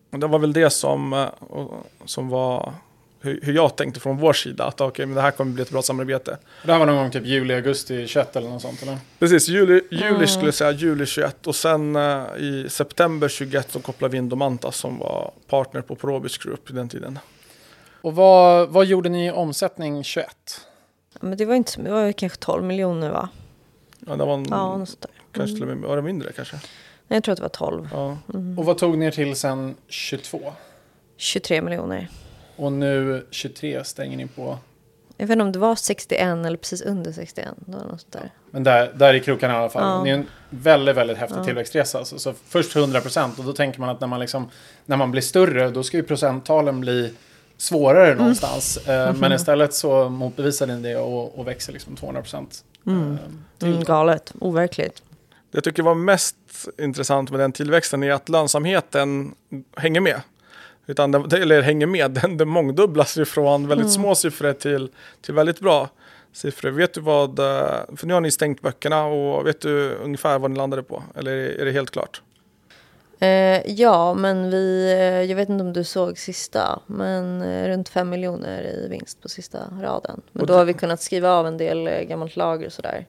[0.10, 1.28] Och det var väl det som, eh,
[2.06, 2.74] som var
[3.20, 4.64] hur, hur jag tänkte från vår sida.
[4.64, 6.38] Att okay, men det här kommer bli ett bra samarbete.
[6.64, 8.98] Det här var någon gång typ juli, augusti 21 eller något sånt eller?
[9.20, 10.28] Precis, juli, juli mm.
[10.28, 11.48] skulle jag säga, juli 21.
[11.48, 15.96] Och sen uh, i september 21 så kopplade vi in Domanta som var partner på
[15.96, 17.20] Probic Group i den tiden.
[18.02, 20.28] Och vad, vad gjorde ni i omsättning 21?
[21.22, 23.30] men det var inte det var kanske 12 miljoner va?
[24.00, 25.12] Ja, det var en, ja, något där.
[25.32, 26.60] Kanske till och med, var det mindre kanske?
[27.08, 27.90] Nej, jag tror att det var 12.
[27.92, 28.18] Ja.
[28.34, 28.60] Mm.
[28.60, 30.54] Och vad tog ni er till sen 22?
[31.18, 32.10] 23 miljoner.
[32.56, 34.58] Och nu 23 stänger ni på?
[35.18, 37.48] Jag vet inte om det var 61 eller precis under 61.
[37.66, 38.32] något där.
[38.52, 39.84] Men där, där i krokarna i alla fall.
[39.84, 40.04] Ja.
[40.04, 41.44] Det är en väldigt, väldigt häftig ja.
[41.44, 41.98] tillväxtresa.
[41.98, 42.20] Alltså.
[42.20, 44.50] Så först 100 procent och då tänker man att när man, liksom,
[44.86, 47.14] när man blir större då ska ju procenttalen bli
[47.58, 48.18] svårare mm.
[48.18, 48.80] någonstans.
[48.88, 49.20] Mm.
[49.20, 52.64] Men istället så motbevisar ni det och, och växer liksom 200 procent.
[52.88, 53.18] Mm.
[53.62, 55.04] Eh, mm, galet, overkligt.
[55.52, 56.36] Det jag tycker var mest
[56.78, 59.36] intressant med den tillväxten är att lönsamheten
[59.76, 60.22] hänger med.
[60.86, 63.94] Utan den, eller hänger med, den, den mångdubblas från väldigt mm.
[63.94, 64.90] små siffror till,
[65.22, 65.90] till väldigt bra
[66.34, 66.70] siffror.
[66.72, 70.52] Vet du vad, eh, för nu har ni stängt böckerna och vet du ungefär vad
[70.52, 71.04] ni landade på?
[71.16, 72.22] Eller är det helt klart?
[73.20, 77.90] Eh, ja, men vi, eh, jag vet inte om du såg sista, men eh, runt
[77.90, 80.22] 5 miljoner i vinst på sista raden.
[80.32, 83.06] Men då har vi kunnat skriva av en del gammalt lager och sådär.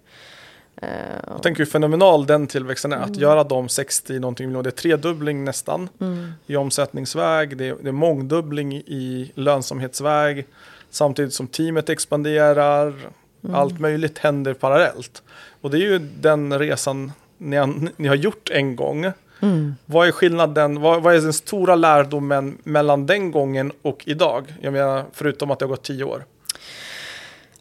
[1.26, 2.96] Jag tänker hur fenomenal den tillväxten är.
[2.96, 3.10] Mm.
[3.10, 4.62] Att göra de 60 någonting miljoner.
[4.62, 6.32] Det är tredubbling nästan mm.
[6.46, 7.56] i omsättningsväg.
[7.56, 10.46] Det är, det är mångdubbling i lönsamhetsväg.
[10.90, 12.86] Samtidigt som teamet expanderar.
[12.88, 13.54] Mm.
[13.54, 15.22] Allt möjligt händer parallellt.
[15.60, 19.12] Och det är ju den resan ni har, ni har gjort en gång.
[19.40, 19.74] Mm.
[19.84, 24.54] Vad är skillnaden, vad, vad, är den stora lärdomen mellan den gången och idag?
[24.60, 26.24] Jag menar, förutom att det har gått tio år.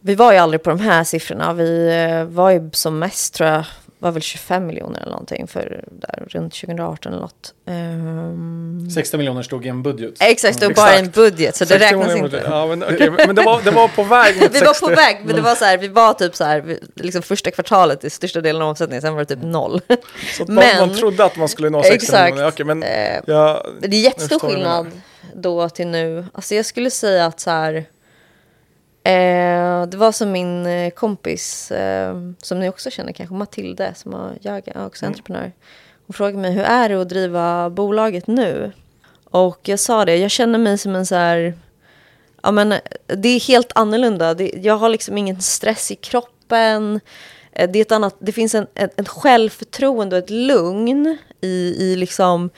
[0.07, 1.53] Vi var ju aldrig på de här siffrorna.
[1.53, 3.65] Vi eh, var ju som mest, tror jag,
[3.99, 7.53] var väl 25 miljoner eller någonting för där, runt 2018 eller något.
[7.65, 7.73] Um...
[7.73, 10.13] Ehm, 60 miljoner stod i en budget.
[10.19, 12.43] Exakt, det var bara en budget så det räknas inte.
[12.45, 14.59] Ja, men, okay, men det, var, det var på väg mot 60.
[14.59, 17.21] Vi var på väg, men det var så här, vi var typ så här, liksom
[17.21, 19.81] första kvartalet i största delen av omsättningen, sen var det typ noll.
[20.37, 22.51] Så men, man, trodde att man skulle nå 60 exakt, miljoner.
[22.51, 24.87] Okay, men, eh, ja, det är jättestor skillnad
[25.33, 26.25] då till nu.
[26.33, 27.85] Alltså jag skulle säga att så här,
[29.07, 34.13] Eh, det var som min eh, kompis, eh, som ni också känner kanske, Matilde, som
[34.13, 35.11] har jag är också mm.
[35.11, 35.51] entreprenör.
[36.07, 38.71] Hon frågade mig hur är det att driva bolaget nu?
[39.23, 41.53] Och jag sa det, jag känner mig som en så här,
[42.43, 42.73] ja men
[43.07, 44.33] det är helt annorlunda.
[44.33, 46.99] Det, jag har liksom ingen stress i kroppen.
[47.51, 51.75] Eh, det, är ett annat, det finns en, ett, ett självförtroende och ett lugn i,
[51.79, 52.49] i liksom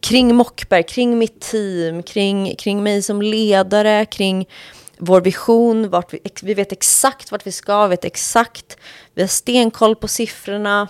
[0.00, 4.46] kring Mockberg, kring mitt team, kring, kring mig som ledare, kring
[5.00, 8.76] vår vision, vart vi, vi vet exakt vart vi ska, vi vet exakt,
[9.14, 10.88] vi har stenkoll på siffrorna.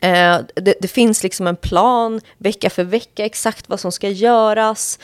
[0.00, 4.98] Eh, det, det, finns liksom en plan vecka för vecka exakt vad som ska göras.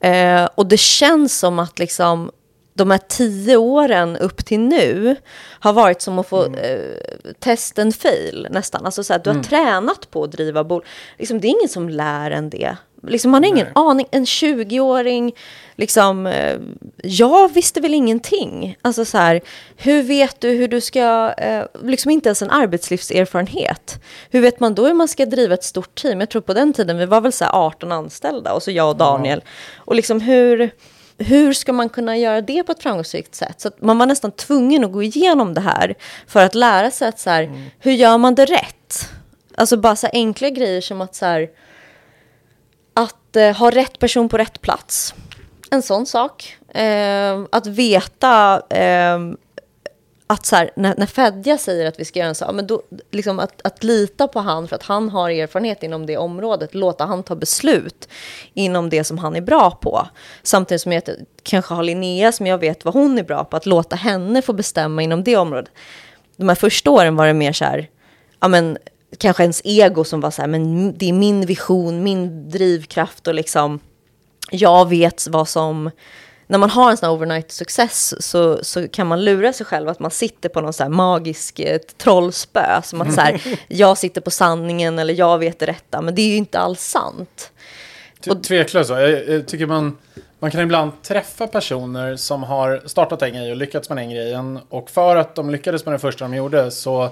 [0.00, 2.30] Eh, och det känns som att liksom
[2.74, 5.16] de här tio åren upp till nu
[5.60, 6.58] har varit som att få mm.
[6.58, 8.86] eh, test and fail nästan.
[8.86, 9.44] Alltså så här, du har mm.
[9.44, 10.86] tränat på att driva bolag.
[11.18, 12.76] Liksom, det är ingen som lär en det.
[13.06, 14.06] Liksom, man har ingen aning.
[14.10, 15.34] En 20-åring,
[15.76, 16.58] liksom, eh,
[17.02, 18.76] jag visste väl ingenting.
[18.82, 19.40] Alltså så här,
[19.76, 24.02] hur vet du hur du ska, eh, liksom inte ens en arbetslivserfarenhet.
[24.30, 26.20] Hur vet man då hur man ska driva ett stort team?
[26.20, 28.96] Jag tror på den tiden, vi var väl så 18 anställda och så jag och
[28.96, 29.38] Daniel.
[29.38, 29.48] Mm.
[29.76, 30.70] Och liksom hur
[31.18, 33.60] hur ska man kunna göra det på ett framgångsrikt sätt?
[33.60, 35.94] Så man var nästan tvungen att gå igenom det här
[36.26, 37.64] för att lära sig att så här, mm.
[37.78, 39.08] hur gör man det rätt?
[39.54, 41.50] Alltså bara så enkla grejer som att så här,
[42.94, 45.14] att eh, ha rätt person på rätt plats.
[45.70, 46.56] En sån sak.
[46.74, 49.18] Eh, att veta eh,
[50.26, 52.82] att så här, när, när Fedja säger att vi ska göra en sak, men då,
[53.10, 57.04] liksom att, att lita på han för att han har erfarenhet inom det området, låta
[57.04, 58.08] han ta beslut
[58.54, 60.08] inom det som han är bra på.
[60.42, 61.02] Samtidigt som jag
[61.42, 64.52] kanske har Linnea som jag vet vad hon är bra på, att låta henne få
[64.52, 65.70] bestämma inom det området.
[66.36, 67.88] De här första åren var det mer så här,
[68.40, 68.78] ja men
[69.18, 73.34] kanske ens ego som var så här, men det är min vision, min drivkraft och
[73.34, 73.80] liksom
[74.50, 75.90] jag vet vad som
[76.52, 79.88] när man har en sån här overnight success så, så kan man lura sig själv
[79.88, 82.82] att man sitter på någon sån här magisk eh, trollspö.
[82.82, 86.02] Som att så här, jag sitter på sanningen eller jag vet det rätta.
[86.02, 87.52] Men det är ju inte alls sant.
[88.46, 88.94] Tveklöst så.
[88.94, 89.98] Jag, jag, tycker man,
[90.38, 94.58] man kan ibland träffa personer som har startat en grej och lyckats med den grejen.
[94.68, 97.08] Och för att de lyckades med det första de gjorde så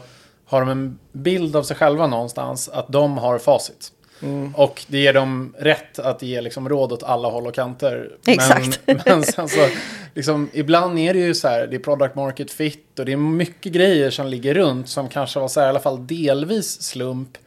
[0.46, 3.92] har de en bild av sig själva någonstans att de har facit.
[4.22, 4.54] Mm.
[4.54, 8.10] Och det ger dem rätt att ge liksom råd åt alla håll och kanter.
[8.26, 8.80] Exakt.
[8.86, 9.68] Men, men sen så,
[10.14, 13.16] liksom, ibland är det ju så här, det är product market fit och det är
[13.16, 17.38] mycket grejer som ligger runt som kanske var så här, i alla fall delvis slump.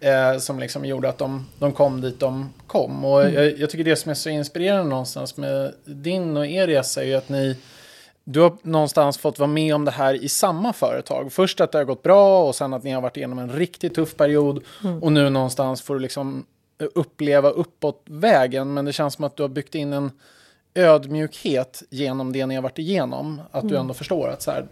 [0.00, 3.04] Eh, som liksom gjorde att de, de kom dit de kom.
[3.04, 3.34] Och mm.
[3.34, 7.06] jag, jag, tycker det som är så inspirerande någonstans med din och er resa är
[7.06, 7.56] ju att ni
[8.24, 11.32] du har någonstans fått vara med om det här i samma företag.
[11.32, 13.94] Först att det har gått bra och sen att ni har varit igenom en riktigt
[13.94, 14.64] tuff period.
[14.84, 15.02] Mm.
[15.02, 16.46] Och nu någonstans får du liksom
[16.94, 18.74] uppleva uppåt vägen.
[18.74, 20.10] Men det känns som att du har byggt in en
[20.74, 23.40] ödmjukhet genom det ni har varit igenom.
[23.50, 23.72] Att mm.
[23.72, 24.66] du ändå förstår att så här,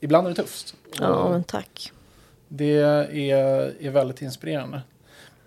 [0.00, 0.74] ibland är det tufft.
[0.98, 1.92] Ja, men tack.
[2.48, 3.16] Det är,
[3.80, 4.82] är väldigt inspirerande.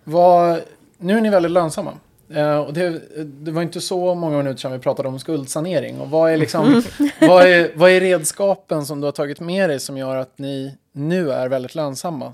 [0.04, 0.62] Vad,
[0.98, 1.92] nu är ni väldigt lönsamma.
[2.32, 6.02] Uh, och det, det, var inte så många minuter sedan vi pratade om skuldsanering.
[6.02, 6.84] Och vad är, liksom,
[7.22, 10.78] vad, är, vad är redskapen som du har tagit med dig som gör att ni
[10.92, 12.34] nu är väldigt lönsamma?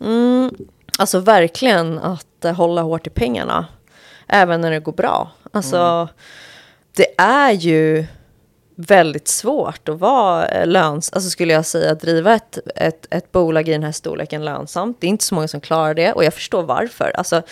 [0.00, 0.54] Mm,
[0.98, 3.66] alltså verkligen att uh, hålla hårt i pengarna.
[4.28, 5.30] Även när det går bra.
[5.52, 6.08] Alltså, mm.
[6.96, 8.06] det är ju
[8.76, 13.32] väldigt svårt att vara eh, lönsamt, alltså skulle jag säga, att driva ett, ett, ett
[13.32, 15.00] bolag i den här storleken lönsamt.
[15.00, 17.12] Det är inte så många som klarar det och jag förstår varför.
[17.16, 17.42] Alltså,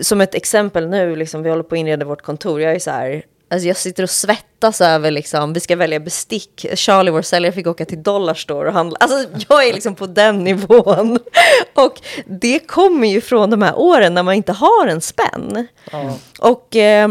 [0.00, 2.60] som ett exempel nu, liksom, vi håller på att inreda vårt kontor.
[2.60, 6.66] Jag är så här, alltså jag sitter och svettas över, liksom, vi ska välja bestick.
[6.74, 8.96] Charlie, vår säljare, fick åka till Dollarstore och handla.
[9.00, 11.18] Alltså jag är liksom på den nivån.
[11.74, 15.66] Och det kommer ju från de här åren när man inte har en spänn.
[15.92, 16.12] Mm.
[16.38, 17.08] Och eh,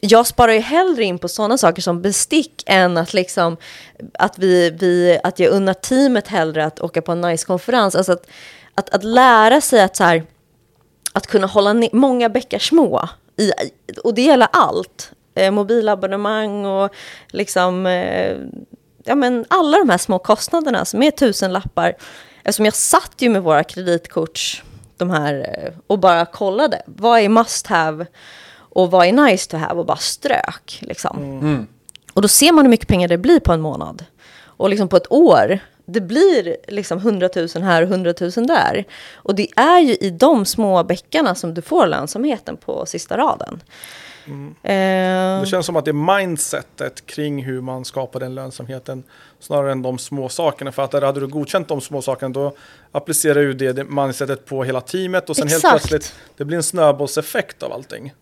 [0.00, 3.56] jag sparar ju hellre in på sådana saker som bestick än att liksom
[4.14, 7.94] att vi, vi att jag unnar teamet hellre att åka på en nice konferens.
[7.94, 8.26] Alltså att,
[8.74, 10.22] att, att lära sig att så här
[11.12, 13.08] att kunna hålla ner många bäckar små.
[13.36, 13.52] I,
[14.04, 15.12] och det gäller allt.
[15.34, 16.90] Eh, mobilabonnemang och
[17.28, 18.36] liksom, eh,
[19.04, 21.96] ja men alla de här små kostnaderna som är tusen lappar.
[22.44, 24.62] Eftersom jag satt ju med våra kreditkort
[24.96, 26.82] de här, eh, och bara kollade.
[26.86, 28.06] Vad är must have
[28.52, 30.78] och vad är nice to have och bara strök.
[30.80, 31.18] Liksom.
[31.18, 31.66] Mm.
[32.14, 34.04] Och då ser man hur mycket pengar det blir på en månad.
[34.42, 35.58] Och liksom på ett år
[35.92, 38.84] det blir liksom 100 000 här och 100 000 där.
[39.14, 43.62] Och det är ju i de små bäckarna som du får lönsamheten på sista raden.
[44.26, 44.54] Mm.
[44.62, 45.40] Eh.
[45.40, 49.02] Det känns som att det är mindsetet kring hur man skapar den lönsamheten
[49.40, 50.72] snarare än de små sakerna.
[50.72, 52.56] För att där hade du godkänt de små sakerna då
[52.92, 55.62] applicerar du det mindsetet på hela teamet och sen Exakt.
[55.62, 58.12] helt plötsligt det blir en snöbollseffekt av allting.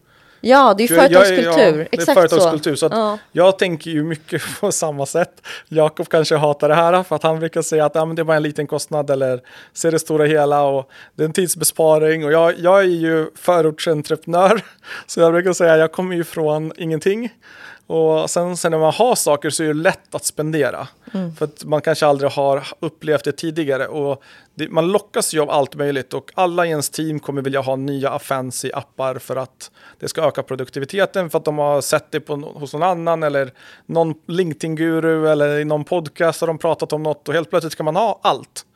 [0.40, 1.78] Ja, det är ju företagskultur.
[1.78, 2.74] Ja, det är företagskultur.
[2.74, 3.18] Så, så ja.
[3.32, 5.46] jag tänker ju mycket på samma sätt.
[5.68, 8.42] Jakob kanske hatar det här för att han brukar säga att ja, det var en
[8.42, 9.40] liten kostnad eller
[9.72, 12.24] ser det stora hela och det är en tidsbesparing.
[12.24, 14.60] Och jag, jag är ju förortsentreprenör
[15.06, 17.30] så jag brukar säga att jag kommer ju från ingenting.
[17.88, 20.88] Och sen, sen när man har saker så är det lätt att spendera.
[21.14, 21.34] Mm.
[21.34, 23.86] För att man kanske aldrig har upplevt det tidigare.
[23.86, 24.22] Och
[24.54, 27.76] det, man lockas ju av allt möjligt och alla i ens team kommer vilja ha
[27.76, 32.20] nya fancy appar för att det ska öka produktiviteten för att de har sett det
[32.20, 33.52] på, hos någon annan eller
[33.86, 37.82] någon LinkedIn-guru eller i någon podcast har de pratat om något och helt plötsligt ska
[37.82, 38.66] man ha allt.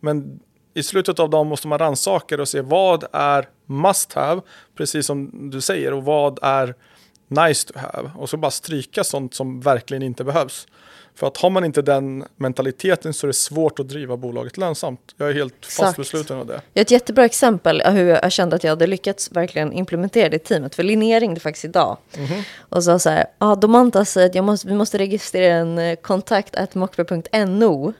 [0.00, 0.40] Men
[0.74, 4.40] i slutet av dagen måste man rannsaka och se vad är must have,
[4.76, 6.74] precis som du säger, och vad är
[7.28, 8.10] nice to have.
[8.16, 10.66] Och så bara stryka sånt som verkligen inte behövs.
[11.16, 15.00] För att har man inte den mentaliteten så är det svårt att driva bolaget lönsamt.
[15.16, 16.60] Jag är helt fast besluten av det.
[16.72, 20.36] Jag har ett jättebra exempel hur jag kände att jag hade lyckats verkligen implementera det
[20.36, 20.74] i teamet.
[20.74, 22.42] För Linnea ringde faktiskt idag mm -hmm.
[22.58, 25.78] och sa så här, ja ah, Domanta säger att jag måste, vi måste registrera en
[25.78, 27.92] eh, kontakt mockberg.no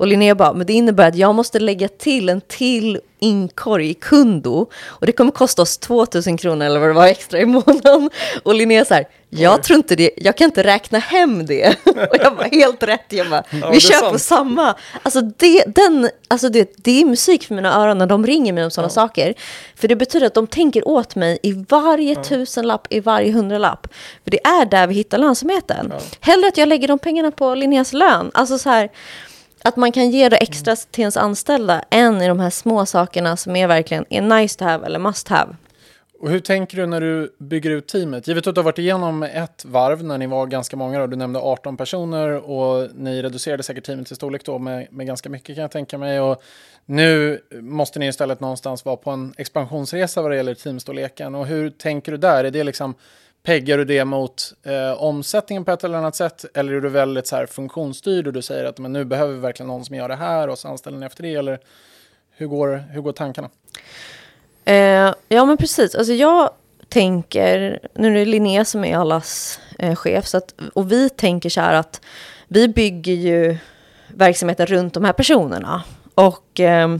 [0.00, 3.94] och Linnea bara, men det innebär att jag måste lägga till en till inkorg i
[3.94, 8.10] kundo och det kommer kosta oss 2000 kronor eller vad det var extra i månaden.
[8.42, 11.76] Och Linnea så här, jag tror inte det, jag kan inte räkna hem det.
[11.84, 14.74] och jag var helt rätt, jag bara, ja, vi kör på samma.
[15.02, 18.64] Alltså, det, den, alltså det, det är musik för mina öron när de ringer mig
[18.64, 18.94] om sådana ja.
[18.94, 19.34] saker.
[19.74, 22.24] För det betyder att de tänker åt mig i varje ja.
[22.24, 23.86] tusenlapp, i varje hundralapp.
[24.24, 25.92] För det är där vi hittar lönsamheten.
[25.92, 25.98] Ja.
[26.20, 28.30] Hellre att jag lägger de pengarna på Linneas lön.
[28.34, 28.90] Alltså så här,
[29.62, 33.36] att man kan ge det extra till ens anställda än i de här små sakerna
[33.36, 35.56] som är verkligen är nice to have eller must have.
[36.20, 38.28] Och hur tänker du när du bygger ut teamet?
[38.28, 41.16] Givet att du har varit igenom ett varv när ni var ganska många, då, du
[41.16, 45.54] nämnde 18 personer och ni reducerade säkert teamet i storlek då med, med ganska mycket
[45.54, 46.20] kan jag tänka mig.
[46.20, 46.42] Och
[46.86, 51.34] nu måste ni istället någonstans vara på en expansionsresa vad det gäller teamstorleken.
[51.34, 52.44] Och hur tänker du där?
[52.44, 52.94] Är det liksom,
[53.42, 56.44] peggar du det mot eh, omsättningen på ett eller annat sätt?
[56.54, 59.40] Eller är du väldigt så här funktionsstyrd och du säger att men nu behöver vi
[59.40, 61.34] verkligen någon som gör det här och så anställer ni efter det?
[61.34, 61.58] Eller
[62.30, 63.50] hur går, hur går tankarna?
[64.64, 65.94] Eh, ja, men precis.
[65.94, 66.50] Alltså jag
[66.88, 71.50] tänker, nu är det Linnea som är allas eh, chef, så att, och vi tänker
[71.50, 72.00] så här att
[72.48, 73.56] vi bygger ju
[74.08, 75.82] verksamheten runt de här personerna.
[76.14, 76.96] Och eh,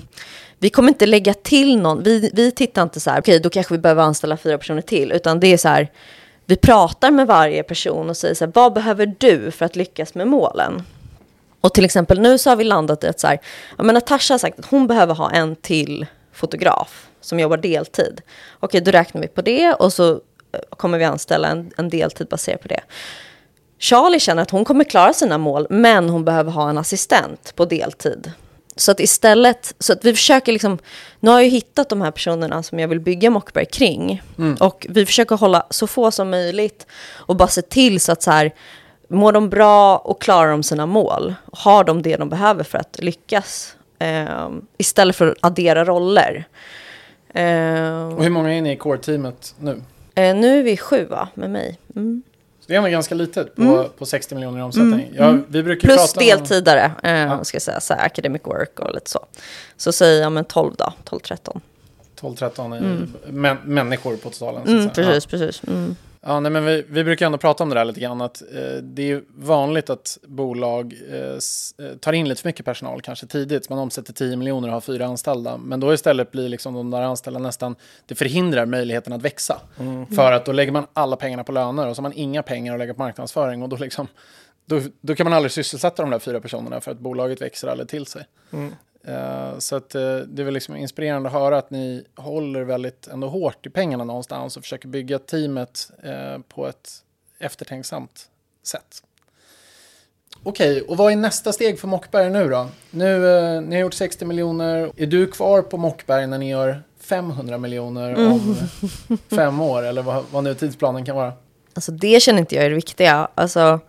[0.58, 3.50] vi kommer inte lägga till någon, vi, vi tittar inte så här, okej, okay, då
[3.50, 5.90] kanske vi behöver anställa fyra personer till, utan det är så här,
[6.50, 10.14] vi pratar med varje person och säger så här, vad behöver du för att lyckas
[10.14, 10.82] med målen?
[11.60, 13.38] Och till exempel nu så har vi landat i att så här,
[13.78, 18.20] ja men Natasha har sagt att hon behöver ha en till fotograf som jobbar deltid.
[18.60, 22.26] Okej, då räknar vi på det och så eh, kommer vi anställa en, en deltid
[22.26, 22.80] baserat på det.
[23.78, 27.64] Charlie känner att hon kommer klara sina mål, men hon behöver ha en assistent på
[27.64, 28.32] deltid.
[28.80, 30.78] Så att istället, så att vi försöker liksom,
[31.20, 34.22] nu har jag hittat de här personerna som jag vill bygga Mockberg kring.
[34.38, 34.54] Mm.
[34.60, 38.30] Och vi försöker hålla så få som möjligt och bara se till så att så
[38.30, 38.54] här,
[39.08, 41.34] mår de bra och klarar de sina mål?
[41.52, 43.76] Har de det de behöver för att lyckas?
[43.98, 46.44] Eh, istället för att addera roller.
[47.34, 49.82] Eh, och hur många är ni i core-teamet nu?
[50.14, 51.78] Eh, nu är vi sju va, med mig.
[51.96, 52.22] Mm.
[52.70, 53.86] Det är ändå ganska litet på, mm.
[53.98, 55.06] på 60 miljoner i omsättning.
[55.06, 55.14] Mm.
[55.16, 57.10] Ja, vi brukar Plus deltidare, om...
[57.10, 57.44] eh, ja.
[57.44, 59.26] ska jag säga, så här, academic work och lite så.
[59.76, 61.60] Så jag men 12 då, 12-13.
[62.20, 63.12] 12-13 mm.
[63.26, 64.62] män, människor på totalen.
[64.66, 65.30] Mm, precis, ja.
[65.30, 65.62] precis.
[65.68, 65.96] Mm.
[66.22, 68.20] Ja, nej, men vi, vi brukar ändå prata om det där lite grann.
[68.20, 73.02] Att, eh, det är vanligt att bolag eh, eh, tar in lite för mycket personal
[73.02, 73.68] kanske tidigt.
[73.68, 75.56] Man omsätter 10 miljoner och har fyra anställda.
[75.56, 79.60] Men då istället blir liksom de där anställda nästan, det förhindrar möjligheten att växa.
[79.78, 80.06] Mm.
[80.06, 82.72] För att då lägger man alla pengarna på löner och så har man inga pengar
[82.72, 83.62] att lägga på marknadsföring.
[83.62, 84.06] Och då, liksom,
[84.70, 87.88] då, då kan man aldrig sysselsätta de där fyra personerna för att bolaget växer aldrig
[87.88, 88.24] till sig.
[88.52, 88.74] Mm.
[89.08, 93.06] Uh, så att, uh, det är väl liksom inspirerande att höra att ni håller väldigt
[93.06, 96.90] ändå hårt i pengarna någonstans och försöker bygga teamet uh, på ett
[97.38, 98.28] eftertänksamt
[98.62, 99.02] sätt.
[100.42, 102.68] Okej, okay, och vad är nästa steg för Mockberg nu då?
[102.90, 103.20] Nu,
[103.60, 104.92] ni har gjort 60 miljoner.
[104.96, 108.32] Är du kvar på Mockberg när ni gör 500 miljoner mm.
[108.32, 108.56] om
[109.30, 109.82] fem år?
[109.82, 111.32] Eller vad, vad nu tidsplanen kan vara?
[111.74, 113.28] Alltså det känner inte jag är det viktiga.
[113.34, 113.80] Alltså,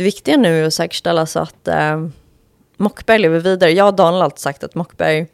[0.00, 1.68] det viktiga nu är att säkerställa så att
[2.76, 3.70] Mockberg lever vidare.
[3.70, 5.26] Jag och Daniel har alltid sagt att Mockberg,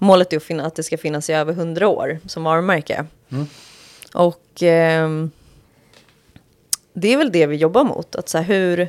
[0.00, 3.06] målet är att, finna, att det ska finnas i över hundra år som varumärke.
[3.28, 3.46] Mm.
[4.14, 5.08] Och eh,
[6.92, 8.16] det är väl det vi jobbar mot.
[8.16, 8.88] Att så här, hur,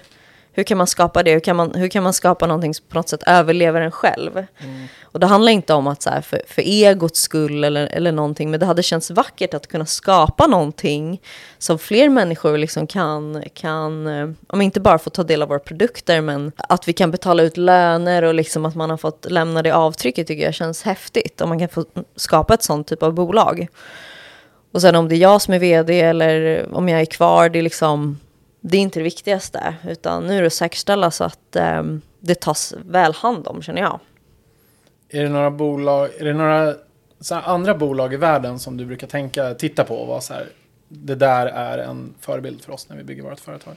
[0.57, 1.31] hur kan man skapa det?
[1.31, 4.37] Hur kan man, hur kan man skapa någonting som på något sätt överlever en själv?
[4.37, 4.87] Mm.
[5.03, 8.51] Och det handlar inte om att så här, för, för egots skull eller, eller någonting,
[8.51, 11.21] men det hade känts vackert att kunna skapa någonting
[11.57, 15.59] som fler människor liksom kan, kan eh, om inte bara få ta del av våra
[15.59, 19.61] produkter, men att vi kan betala ut löner och liksom att man har fått lämna
[19.61, 21.41] det avtrycket tycker jag känns häftigt.
[21.41, 23.67] Om man kan få skapa ett sånt typ av bolag.
[24.71, 27.59] Och sen om det är jag som är vd eller om jag är kvar, det
[27.59, 28.19] är liksom
[28.69, 31.83] det är inte det viktigaste, utan nu är det att säkerställa så att eh,
[32.19, 33.99] det tas väl hand om, känner jag.
[35.09, 36.75] Är det några bolag, är det några
[37.29, 40.47] andra bolag i världen som du brukar tänka, titta på och vara så här,
[40.87, 43.73] det där är en förebild för oss när vi bygger vårt företag?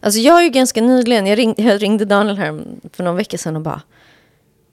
[0.00, 3.38] Alltså jag är ju ganska nyligen, jag ringde, jag ringde Daniel här för någon vecka
[3.38, 3.82] sedan och bara,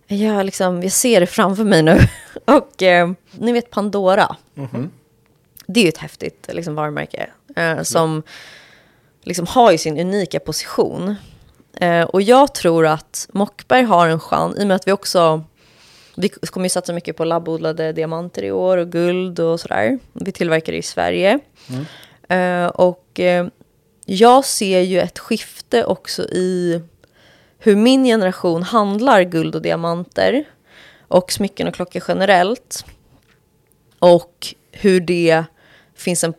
[0.07, 1.99] jag, liksom, jag ser det framför mig nu.
[2.45, 4.35] och eh, ni vet Pandora.
[4.55, 4.89] Mm -hmm.
[5.67, 7.29] Det är ju ett häftigt liksom, varumärke.
[7.55, 8.23] Eh, som
[9.27, 11.15] liksom har ju sin unika position.
[11.73, 15.43] Eh, och jag tror att Mockberg har en chans, i och med att vi också
[16.19, 19.99] vi kommer ju satsa mycket på labbodlade diamanter i år och guld och sådär.
[20.13, 21.39] Vi tillverkar det i Sverige.
[21.69, 21.85] Mm.
[22.29, 23.47] Eh, och eh,
[24.05, 26.81] jag ser ju ett skifte också i
[27.57, 30.43] hur min generation handlar guld och diamanter
[31.07, 32.85] och smycken och klockor generellt.
[33.99, 35.43] Och hur det
[35.95, 36.33] finns en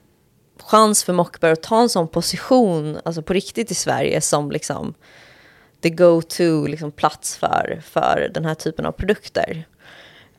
[0.68, 4.94] chans för Mockberg att ta en sån position, alltså på riktigt i Sverige, som liksom
[5.82, 9.66] the go-to liksom, plats för, för den här typen av produkter.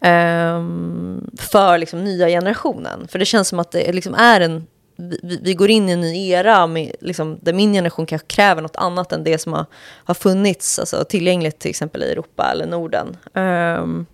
[0.02, 3.08] Um, för liksom, nya generationen.
[3.08, 4.68] För det känns som att det liksom är en...
[4.96, 8.62] Vi, vi går in i en ny era med, liksom, där min generation kanske kräver
[8.62, 9.66] något annat än det som har,
[10.04, 13.18] har funnits alltså, tillgängligt till exempel i Europa eller Norden.
[13.34, 14.06] Um,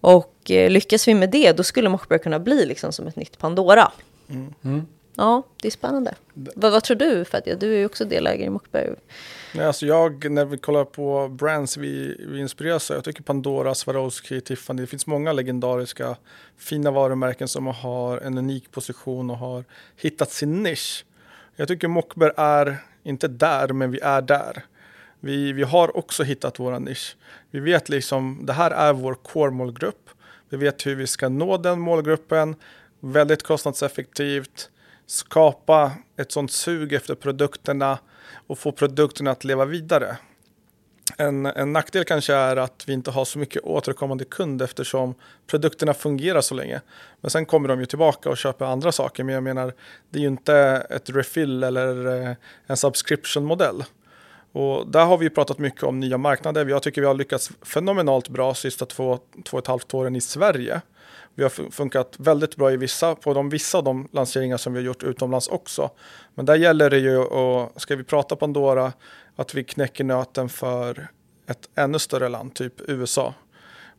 [0.00, 3.38] och eh, lyckas vi med det, då skulle Mockberg kunna bli liksom, som ett nytt
[3.38, 3.92] Pandora.
[4.28, 4.54] Mm.
[4.64, 4.86] Mm
[5.16, 6.14] ja, det är spännande.
[6.34, 7.56] Vad, vad tror du Fadja?
[7.56, 8.90] Du är ju också delägare i Mockberg.
[9.54, 13.74] Nej, alltså jag, när vi kollar på brands vi, vi inspireras av, jag tycker Pandora,
[13.74, 16.16] Swarovski, Tiffany, det finns många legendariska
[16.58, 19.64] fina varumärken som har en unik position och har
[19.96, 21.04] hittat sin nisch.
[21.56, 24.64] Jag tycker Mockberg är inte där, men vi är där.
[25.20, 27.16] Vi, vi har också hittat vår nisch.
[27.50, 30.10] Vi vet liksom, det här är vår core-målgrupp.
[30.48, 32.56] Vi vet hur vi ska nå den målgruppen
[33.00, 34.70] väldigt kostnadseffektivt,
[35.12, 37.98] skapa ett sånt sug efter produkterna
[38.46, 40.16] och få produkterna att leva vidare.
[41.18, 45.14] En, en nackdel kanske är att vi inte har så mycket återkommande kund eftersom
[45.46, 46.80] produkterna fungerar så länge.
[47.20, 49.24] Men sen kommer de ju tillbaka och köper andra saker.
[49.24, 49.72] Men jag menar,
[50.10, 50.56] det är ju inte
[50.90, 52.36] ett refill eller eh,
[52.66, 53.84] en subscription-modell.
[54.52, 56.66] Och där har vi pratat mycket om nya marknader.
[56.66, 60.20] Jag tycker vi har lyckats fenomenalt bra sista två, två och ett halvt åren i
[60.20, 60.80] Sverige.
[61.34, 64.78] Vi har funkat väldigt bra i vissa, på de vissa av de lanseringar som vi
[64.78, 65.90] har gjort utomlands också.
[66.34, 68.92] Men där gäller det ju, och ska vi prata Pandora,
[69.36, 71.08] att vi knäcker nöten för
[71.46, 73.34] ett ännu större land, typ USA.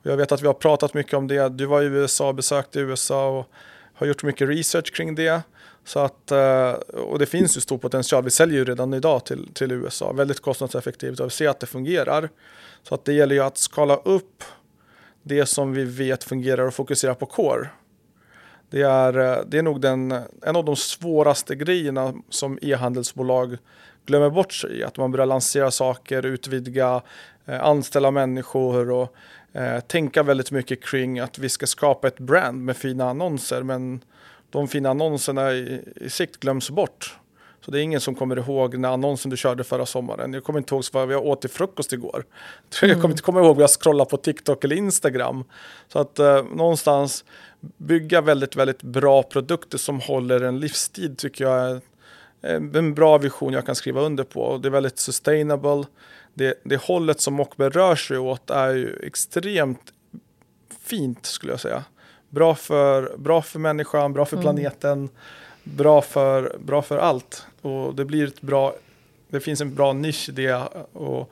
[0.03, 1.49] Och jag vet att vi har pratat mycket om det.
[1.49, 3.49] Du var i USA, besökte USA och
[3.93, 5.41] har gjort mycket research kring det.
[5.85, 8.23] Så att, eh, och det finns ju stor potential.
[8.23, 10.11] Vi säljer ju redan idag till, till USA.
[10.11, 12.29] Väldigt kostnadseffektivt och vi ser att det fungerar.
[12.83, 14.43] Så att det gäller ju att skala upp
[15.23, 17.69] det som vi vet fungerar och fokusera på core.
[18.69, 20.11] Det är, eh, det är nog den,
[20.41, 23.57] en av de svåraste grejerna som e-handelsbolag
[24.05, 24.83] glömmer bort sig i.
[24.83, 27.01] Att man börjar lansera saker, utvidga,
[27.45, 29.15] eh, anställa människor och
[29.53, 33.63] eh, tänka väldigt mycket kring att vi ska skapa ett brand med fina annonser.
[33.63, 34.03] Men
[34.49, 37.17] de fina annonserna i, i sikt glöms bort.
[37.65, 40.33] Så det är ingen som kommer ihåg när annonsen du körde förra sommaren.
[40.33, 42.25] Jag kommer inte ihåg vad jag åt till frukost igår.
[42.81, 45.43] Jag kommer inte komma ihåg vad jag scrollade på TikTok eller Instagram.
[45.87, 47.25] Så att eh, någonstans
[47.77, 51.81] bygga väldigt, väldigt bra produkter som håller en livstid tycker jag är
[52.75, 54.57] en bra vision jag kan skriva under på.
[54.57, 55.83] Det är väldigt sustainable.
[56.33, 59.93] Det, det hållet som Mockberg rör sig åt är ju extremt
[60.83, 61.83] fint skulle jag säga.
[62.29, 64.43] Bra för, bra för människan, bra för mm.
[64.43, 65.09] planeten.
[65.63, 67.45] Bra för, bra för allt.
[67.61, 68.75] Och det blir ett bra,
[69.27, 70.55] det finns en bra nisch i det.
[70.93, 71.31] Och,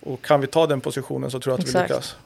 [0.00, 1.90] och kan vi ta den positionen så tror jag att Exakt.
[1.90, 2.16] vi lyckas.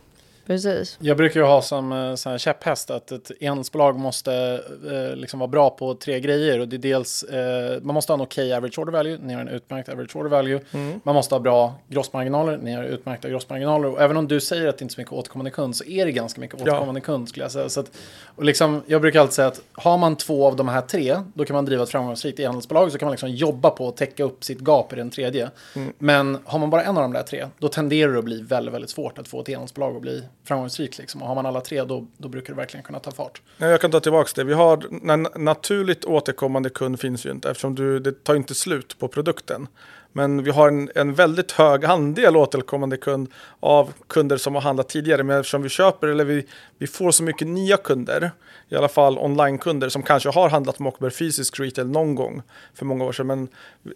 [0.50, 0.98] Precis.
[1.00, 5.40] Jag brukar ju ha som eh, sån här käpphäst att ett enhetsbolag måste eh, liksom
[5.40, 6.60] vara bra på tre grejer.
[6.60, 9.34] Och det är dels, eh, man måste ha en okej okay average order value, ni
[9.34, 10.60] har en utmärkt average order value.
[10.72, 11.00] Mm.
[11.04, 13.88] Man måste ha bra grossmarginaler, ni har utmärkta grossmarginaler.
[13.88, 16.04] Och även om du säger att det inte är så mycket återkommande kund så är
[16.06, 17.04] det ganska mycket återkommande ja.
[17.04, 17.68] kund skulle jag säga.
[17.68, 17.90] Så att,
[18.36, 21.44] och liksom, jag brukar alltid säga att har man två av de här tre, då
[21.44, 22.92] kan man driva ett framgångsrikt e-handelsbolag.
[22.92, 25.50] Så kan man liksom jobba på att täcka upp sitt gap i den tredje.
[25.76, 25.92] Mm.
[25.98, 28.74] Men har man bara en av de där tre, då tenderar det att bli väldigt,
[28.74, 30.98] väldigt svårt att få ett e-handelsbolag att bli framgångsrik.
[30.98, 31.22] Liksom.
[31.22, 33.42] Och har man alla tre då, då brukar det verkligen kunna ta fart.
[33.58, 34.44] Jag kan ta tillbaka det.
[34.44, 39.08] Vi har, naturligt återkommande kund finns ju inte eftersom du, det tar inte slut på
[39.08, 39.66] produkten.
[40.12, 43.28] Men vi har en, en väldigt hög andel återkommande kund
[43.60, 45.22] av kunder som har handlat tidigare.
[45.22, 46.46] Men eftersom vi köper eller vi,
[46.78, 48.30] vi får så mycket nya kunder,
[48.68, 52.42] i alla fall online-kunder som kanske har handlat Mockberg fysisk retail någon gång
[52.74, 53.26] för många år sedan.
[53.26, 53.48] Men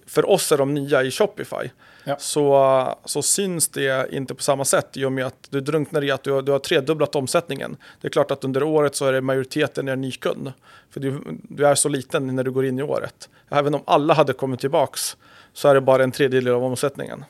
[0.06, 1.70] för oss är de nya i Shopify.
[2.04, 2.16] Ja.
[2.18, 6.10] Så, så syns det inte på samma sätt i och med att du drunknar i
[6.10, 7.76] att du har, du har tredubblat omsättningen.
[8.00, 10.52] Det är klart att under året så är det majoriteten är ny kund.
[10.90, 13.28] För du, du är så liten när du går in i året.
[13.48, 15.16] Även om alla hade kommit tillbaks
[15.54, 17.24] så är det bara en tredjedel av omsättningen.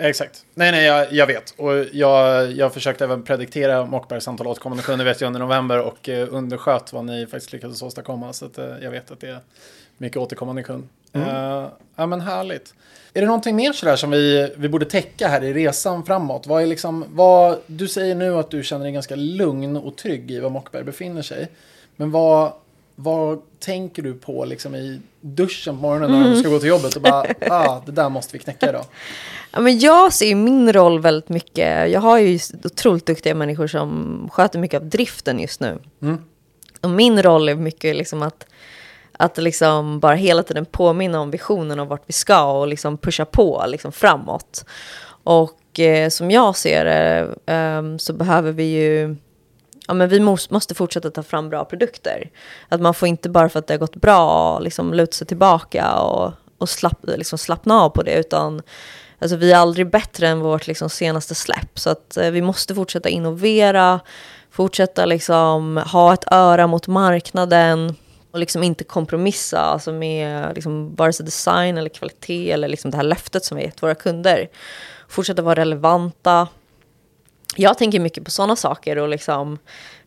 [0.00, 0.44] Exakt.
[0.54, 1.54] Nej, nej, jag, jag vet.
[1.56, 6.08] Och jag, jag försökte även prediktera Mockbergs antal återkommande kunder vet jag under november och
[6.08, 8.32] eh, undersköt vad ni faktiskt lyckades åstadkomma.
[8.32, 9.40] Så att, eh, jag vet att det är
[9.96, 10.88] mycket återkommande kund.
[11.12, 11.28] Mm.
[11.28, 12.74] Uh, ja, men härligt.
[13.14, 16.46] Är det någonting mer sådär som vi, vi borde täcka här i resan framåt?
[16.46, 20.30] Vad är liksom, vad, du säger nu att du känner dig ganska lugn och trygg
[20.30, 21.48] i var Mockberg befinner sig.
[21.96, 22.52] Men vad,
[23.00, 26.30] vad tänker du på liksom i duschen på morgonen när mm.
[26.30, 28.84] du ska gå till jobbet och bara, ah, det där måste vi knäcka idag?
[29.50, 34.28] Ja, men jag ser min roll väldigt mycket, jag har ju otroligt duktiga människor som
[34.32, 35.78] sköter mycket av driften just nu.
[36.02, 36.18] Mm.
[36.80, 38.46] Och min roll är mycket liksom att,
[39.12, 43.24] att liksom bara hela tiden påminna om visionen och vart vi ska och liksom pusha
[43.24, 44.64] på liksom framåt.
[45.24, 49.16] Och eh, som jag ser det eh, så behöver vi ju
[49.88, 52.30] ja, men vi måste fortsätta ta fram bra produkter.
[52.68, 55.94] Att man får inte bara för att det har gått bra liksom luta sig tillbaka
[55.94, 58.62] och, och slapp, liksom slappna av på det, utan
[59.18, 61.78] alltså, vi är aldrig bättre än vårt liksom, senaste släpp.
[61.78, 64.00] Så att eh, vi måste fortsätta innovera,
[64.50, 67.94] fortsätta liksom, ha ett öra mot marknaden
[68.30, 72.96] och liksom inte kompromissa alltså med liksom, vare sig design eller kvalitet eller liksom det
[72.96, 74.48] här löftet som vi har gett våra kunder.
[75.08, 76.48] Fortsätta vara relevanta
[77.56, 79.58] jag tänker mycket på sådana saker och liksom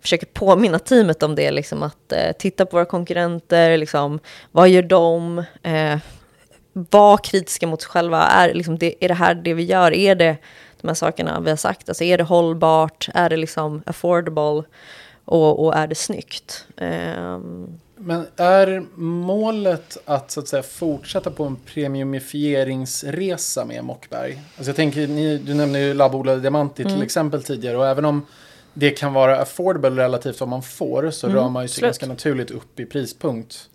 [0.01, 1.51] försöker påminna teamet om det.
[1.51, 4.19] Liksom att eh, titta på våra konkurrenter, liksom,
[4.51, 5.43] vad gör de?
[5.63, 5.97] Eh,
[6.73, 8.23] var kritiska mot sig själva.
[8.23, 9.93] Är, liksom, det, är det här det vi gör?
[9.93, 10.37] Är det
[10.81, 11.89] de här sakerna vi har sagt?
[11.89, 13.09] Alltså, är det hållbart?
[13.13, 14.63] Är det liksom affordable?
[15.25, 16.65] Och, och är det snyggt?
[16.77, 24.41] Um, men är målet att, så att säga, fortsätta på en premiumifieringsresa med Mockberg?
[24.57, 26.95] Alltså jag tänker, ni, du nämnde ju labbodlade diamanter mm.
[26.95, 28.25] till exempel tidigare och även om
[28.73, 31.39] det kan vara affordable relativt vad man får så mm.
[31.39, 33.69] rör man ju sig ganska naturligt upp i prispunkt.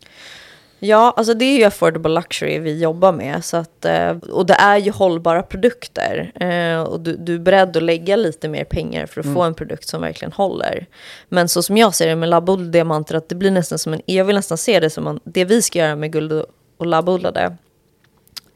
[0.78, 3.44] Ja, alltså det är ju affordable luxury vi jobbar med.
[3.44, 6.32] Så att, eh, och det är ju hållbara produkter.
[6.34, 9.34] Eh, och du, du är beredd att lägga lite mer pengar för att mm.
[9.34, 10.86] få en produkt som verkligen håller.
[11.28, 14.00] Men så som jag ser det med labbodlade diamanter, att det blir nästan som en,
[14.06, 16.32] jag vill nästan se det som en, det vi ska göra med guld
[16.76, 17.56] och labbodlade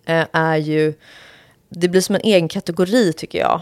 [0.04, 0.94] eh, är ju,
[1.68, 3.60] det blir som en egen kategori tycker jag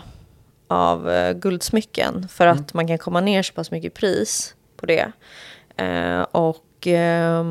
[0.70, 2.28] av guldsmycken.
[2.28, 2.70] För att mm.
[2.72, 5.12] man kan komma ner så pass mycket pris på det.
[6.32, 7.44] och och eh,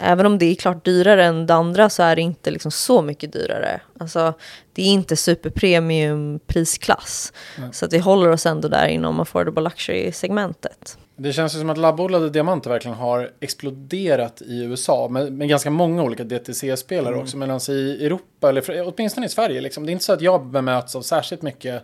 [0.00, 3.02] även om det är klart dyrare än det andra så är det inte liksom så
[3.02, 3.80] mycket dyrare.
[3.98, 4.34] Alltså,
[4.72, 7.32] det är inte superpremium prisklass.
[7.58, 7.72] Mm.
[7.72, 10.98] Så att vi håller oss ändå där inom affordable luxury-segmentet.
[11.16, 15.70] Det känns ju som att labbodlade diamanter verkligen har exploderat i USA med, med ganska
[15.70, 17.22] många olika DTC-spelare mm.
[17.22, 17.36] också.
[17.36, 20.96] Medan i Europa, eller åtminstone i Sverige, liksom, det är inte så att jag bemöts
[20.96, 21.82] av särskilt mycket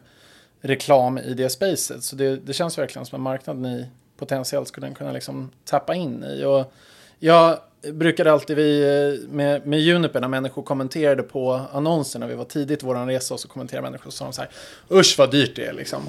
[0.60, 2.02] reklam i det spacet.
[2.02, 3.86] Så det, det känns verkligen som en marknad ni
[4.18, 6.44] potentiellt skulle den kunna liksom tappa in i.
[6.44, 6.72] Och
[7.18, 7.58] jag
[7.92, 12.82] brukade alltid vi med, med Juniper när människor kommenterade på annonser när vi var tidigt
[12.82, 14.50] i vår resa och så kommenterade människor och sa så här
[14.90, 16.02] usch vad dyrt det är liksom.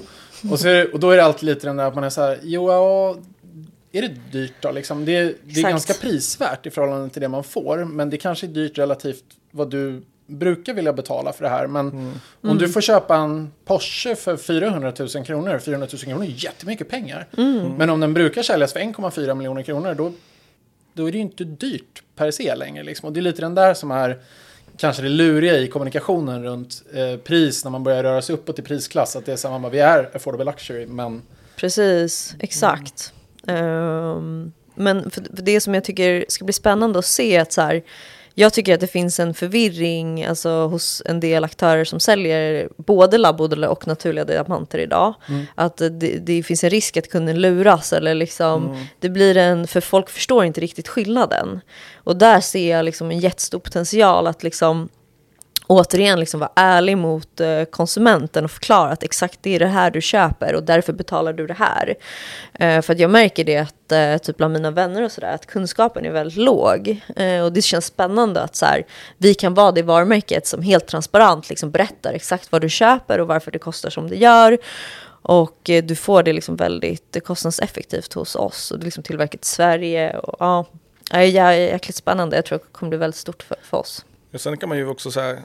[0.51, 2.39] Och, så, och då är det alltid lite den där att man är så här
[2.43, 3.17] jo ja,
[3.91, 5.05] är det dyrt då liksom?
[5.05, 8.49] Det, det är ganska prisvärt i förhållande till det man får men det kanske är
[8.49, 11.67] dyrt relativt vad du brukar vilja betala för det här.
[11.67, 12.11] Men mm.
[12.41, 16.89] om du får köpa en Porsche för 400 000 kronor, 400 000 kronor är jättemycket
[16.89, 17.27] pengar.
[17.37, 17.73] Mm.
[17.77, 20.11] Men om den brukar säljas för 1,4 miljoner kronor, då,
[20.93, 22.83] då är det ju inte dyrt per se längre.
[22.83, 23.07] Liksom.
[23.07, 24.19] Och det är lite den där som är
[24.77, 28.61] kanske det luriga i kommunikationen runt eh, pris när man börjar röra sig uppåt i
[28.61, 29.15] prisklass.
[29.15, 31.21] Att det är samma, vi är affordable luxury, men...
[31.55, 33.13] Precis, exakt.
[33.47, 33.65] Mm.
[33.65, 37.53] Um, men för, för det som jag tycker ska bli spännande att se är att
[37.53, 37.83] så här,
[38.39, 43.17] jag tycker att det finns en förvirring alltså, hos en del aktörer som säljer både
[43.17, 45.13] labbodlade och naturliga diamanter idag.
[45.29, 45.45] Mm.
[45.55, 48.85] Att det, det, finns en risk att kunden luras eller liksom, mm.
[48.99, 51.61] det blir en, för folk förstår inte riktigt skillnaden.
[51.95, 54.89] Och där ser jag liksom en jättestor potential att liksom
[55.69, 59.91] återigen liksom vara ärlig mot eh, konsumenten och förklara att exakt det är det här
[59.91, 61.95] du köper och därför betalar du det här.
[62.53, 65.45] Eh, för att jag märker det att eh, typ bland mina vänner och sådär att
[65.45, 67.01] kunskapen är väldigt låg.
[67.43, 68.85] och det känns spännande att så här,
[69.17, 73.27] vi kan vara det varumärket som helt transparent liksom berättar exakt vad du köper och
[73.27, 74.57] varför det kostar som det gör.
[75.21, 79.47] Och du får det liksom väldigt kostnadseffektivt hos oss och det är liksom tillverkat i
[79.47, 80.17] Sverige.
[80.17, 80.65] Och, ja,
[81.11, 82.35] det är jäkligt spännande.
[82.35, 84.05] Jag tror det kommer bli väldigt stort för, för oss.
[84.37, 85.37] sen kan man ju också säga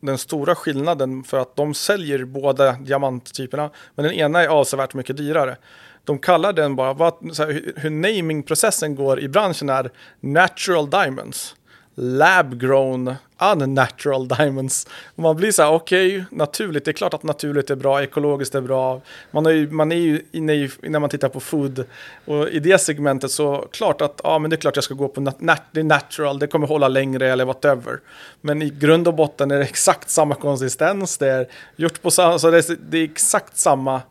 [0.00, 5.16] den stora skillnaden för att de säljer båda diamanttyperna, men den ena är avsevärt mycket
[5.16, 5.56] dyrare.
[6.04, 9.90] De kallar den bara, vad, här, hur namingprocessen går i branschen är
[10.20, 11.56] natural diamonds
[11.94, 14.86] lab-grown unnatural diamonds.
[15.14, 18.54] Man blir så här, okej, okay, naturligt, det är klart att naturligt är bra, ekologiskt
[18.54, 19.00] är bra.
[19.30, 21.84] Man är ju, man är ju inne i, när man tittar på food,
[22.24, 25.08] och i det segmentet så klart att, ja men det är klart jag ska gå
[25.08, 28.00] på nat, nat det är natural, det kommer hålla längre eller whatever.
[28.40, 32.38] Men i grund och botten är det exakt samma konsistens, det är gjort på samma,
[32.38, 34.02] så alltså det är, det är exakt samma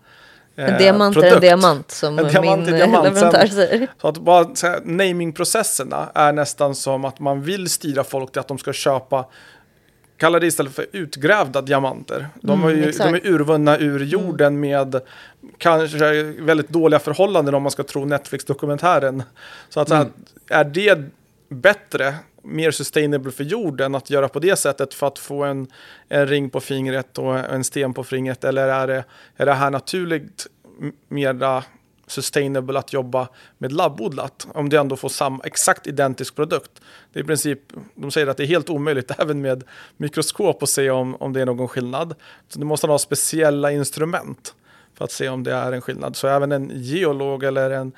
[0.55, 1.31] en eh, diamant produkt.
[1.31, 3.03] är en diamant som en diamant min diamant.
[3.03, 3.87] leverantör säger.
[4.01, 4.47] Så att bara
[4.83, 9.25] namingprocesserna är nästan som att man vill styra folk till att de ska köpa
[10.17, 12.27] Kalla det istället för utgrävda diamanter.
[12.41, 14.07] De, mm, är, ju, de är urvunna ur mm.
[14.07, 15.01] jorden med
[15.57, 19.23] kanske väldigt dåliga förhållanden om man ska tro Netflix-dokumentären.
[19.69, 20.07] Så att mm.
[20.49, 21.03] är det
[21.53, 25.67] bättre, mer sustainable för jorden att göra på det sättet för att få en,
[26.09, 28.43] en ring på fingret och en sten på fingret?
[28.43, 29.03] Eller är det,
[29.35, 30.47] är det här naturligt
[31.07, 31.63] mera
[32.07, 33.27] sustainable att jobba
[33.57, 36.81] med labbodlat om du ändå får samma exakt identisk produkt.
[37.13, 37.59] Det är i princip,
[37.95, 39.63] de säger att det är helt omöjligt även med
[39.97, 42.15] mikroskop att se om, om det är någon skillnad.
[42.47, 44.55] Så du måste ha speciella instrument
[44.95, 46.15] för att se om det är en skillnad.
[46.15, 47.91] Så även en geolog eller en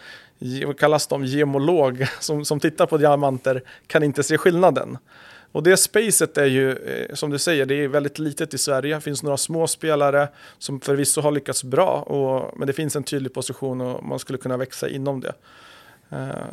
[0.77, 4.97] kallas de, gemolog som, som tittar på diamanter kan inte se skillnaden.
[5.51, 8.95] Och det spacet är ju, eh, som du säger, det är väldigt litet i Sverige.
[8.95, 10.27] Det finns några små spelare
[10.57, 14.37] som förvisso har lyckats bra, och, men det finns en tydlig position och man skulle
[14.39, 15.33] kunna växa inom det.
[16.09, 16.45] Eh,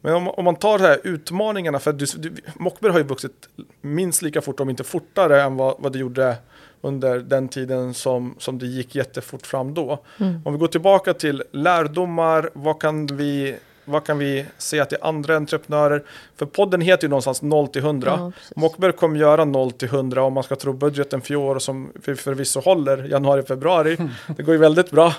[0.00, 3.48] men om, om man tar här utmaningarna, för du, du, Mockberg har ju vuxit
[3.80, 6.36] minst lika fort, om inte fortare, än vad, vad det gjorde
[6.84, 9.98] under den tiden som, som det gick jättefort fram då.
[10.20, 10.40] Mm.
[10.44, 15.36] Om vi går tillbaka till lärdomar, vad kan vi vad kan vi säga till andra
[15.36, 16.02] entreprenörer?
[16.36, 18.10] För podden heter ju någonstans 0 till 100.
[18.10, 21.58] Ja, Mockberg kommer göra 0 till 100 om man ska tro budgeten för i år
[21.58, 23.96] som förvisso håller januari, februari.
[24.36, 25.14] Det går ju väldigt bra.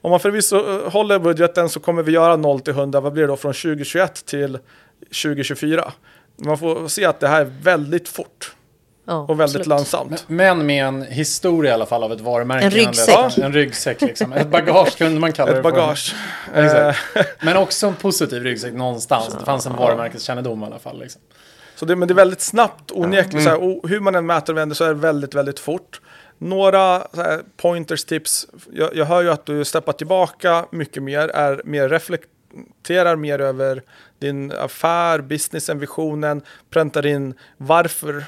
[0.00, 3.00] Om man förvisso eh, håller budgeten så kommer vi göra 0 till 100.
[3.00, 4.58] Vad blir det då från 2021 till
[5.00, 5.92] 2024?
[6.36, 8.54] Man får se att det här är väldigt fort.
[9.08, 9.66] Ja, och väldigt absolut.
[9.66, 10.24] lönsamt.
[10.26, 12.64] Men med en historia i alla fall av ett varumärke.
[12.64, 13.38] En ryggsäck.
[13.38, 14.32] En ryggsäck liksom.
[14.32, 15.68] Ett bagage kunde man kalla ett det för.
[15.68, 16.14] Ett bagage.
[16.54, 16.94] Eh.
[17.40, 19.36] Men också en positiv ryggsäck någonstans.
[19.38, 21.00] Det fanns en varumärkeskännedom i alla fall.
[21.00, 21.20] Liksom.
[21.74, 23.46] Så det, men det är väldigt snabbt, onekligen.
[23.46, 23.80] Mm.
[23.82, 26.00] hur man än mäter och vänder så är det väldigt, väldigt fort.
[26.38, 28.46] Några här, pointers, tips.
[28.72, 33.82] Jag, jag hör ju att du steppar tillbaka mycket mer, är mer reflekterar mer över
[34.18, 38.24] din affär, businessen, visionen, präntar in varför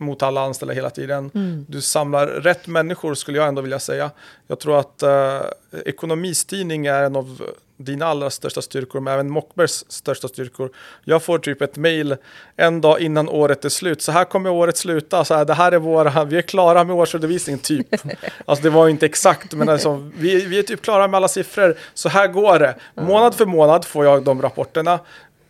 [0.00, 1.30] mot alla anställda hela tiden.
[1.34, 1.66] Mm.
[1.68, 4.10] Du samlar rätt människor skulle jag ändå vilja säga.
[4.46, 5.40] Jag tror att eh,
[5.84, 7.42] ekonomistyrning är en av
[7.84, 10.70] dina allra största styrkor, men även Mockbergs största styrkor.
[11.04, 12.16] Jag får typ ett mail
[12.56, 14.02] en dag innan året är slut.
[14.02, 15.24] Så här kommer året sluta.
[15.24, 17.86] Så här, det här är våra, vi är klara med årsredovisningen typ.
[18.44, 21.76] alltså det var inte exakt, men alltså, vi, vi är typ klara med alla siffror.
[21.94, 22.74] Så här går det.
[22.94, 25.00] Månad för månad får jag de rapporterna.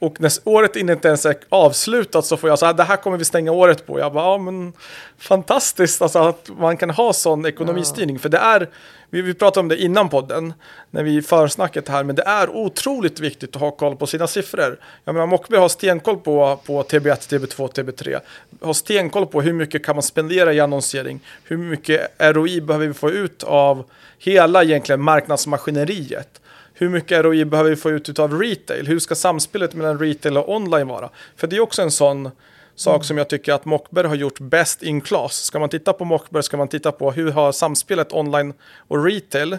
[0.01, 3.17] Och när året inte ens är avslutat så får jag så här, det här kommer
[3.17, 3.99] vi stänga året på.
[3.99, 4.73] Jag bara, ja men
[5.19, 8.17] fantastiskt alltså att man kan ha sån ekonomistyrning.
[8.17, 8.23] Ja.
[8.23, 8.69] För det är,
[9.11, 10.55] vi, vi pratade om det innan podden,
[10.91, 14.79] när vi försnacket här, men det är otroligt viktigt att ha koll på sina siffror.
[15.05, 18.21] Jag menar, Mockberg har stenkoll på, på TB1, TB2, TB3.
[18.61, 22.95] Har stenkoll på hur mycket kan man spendera i annonsering, hur mycket ROI behöver vi
[22.95, 23.85] få ut av
[24.19, 26.41] hela egentligen marknadsmaskineriet.
[26.81, 28.87] Hur mycket ROI behöver vi få ut av retail?
[28.87, 31.11] Hur ska samspelet mellan retail och online vara?
[31.37, 32.31] För det är också en sån
[32.74, 33.05] sak mm.
[33.05, 35.45] som jag tycker att Mockberg har gjort bäst in class.
[35.45, 38.55] Ska man titta på Mockberg ska man titta på hur har samspelet online
[38.89, 39.59] och retail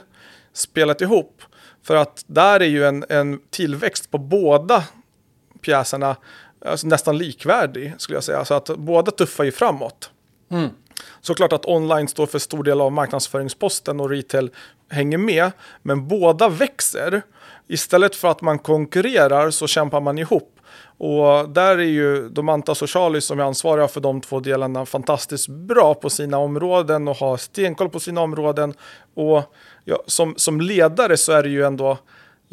[0.53, 1.41] spelat ihop.
[1.83, 4.83] För att där är ju en, en tillväxt på båda
[5.61, 6.15] pjäserna
[6.65, 8.45] alltså nästan likvärdig skulle jag säga.
[8.45, 10.11] Så att båda tuffar ju framåt.
[10.51, 10.69] Mm.
[11.21, 14.49] Såklart att online står för stor del av marknadsföringsposten och retail
[14.91, 15.51] hänger med.
[15.81, 17.21] Men båda växer.
[17.67, 20.57] Istället för att man konkurrerar så kämpar man ihop.
[20.97, 25.47] Och där är ju Domantas och Charlie som är ansvariga för de två delarna fantastiskt
[25.47, 28.73] bra på sina områden och har stenkoll på sina områden.
[29.13, 29.43] Och
[29.85, 31.97] ja, som, som ledare så är det ju ändå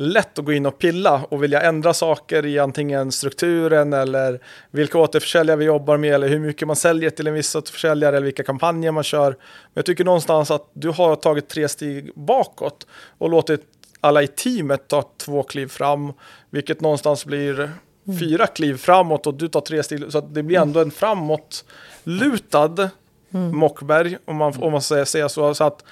[0.00, 4.40] lätt att gå in och pilla och vilja ändra saker i antingen strukturen eller
[4.70, 8.24] vilka återförsäljare vi jobbar med eller hur mycket man säljer till en viss återförsäljare eller
[8.24, 9.30] vilka kampanjer man kör.
[9.30, 9.38] Men
[9.74, 12.86] jag tycker någonstans att du har tagit tre steg bakåt
[13.18, 13.60] och låtit
[14.00, 16.12] alla i teamet ta två kliv fram,
[16.50, 18.18] vilket någonstans blir mm.
[18.18, 22.90] fyra kliv framåt och du tar tre steg, så det blir ändå en framåtlutad
[23.30, 23.56] mm.
[23.56, 25.54] Mockberg, om man, om man säger, så.
[25.54, 25.84] så att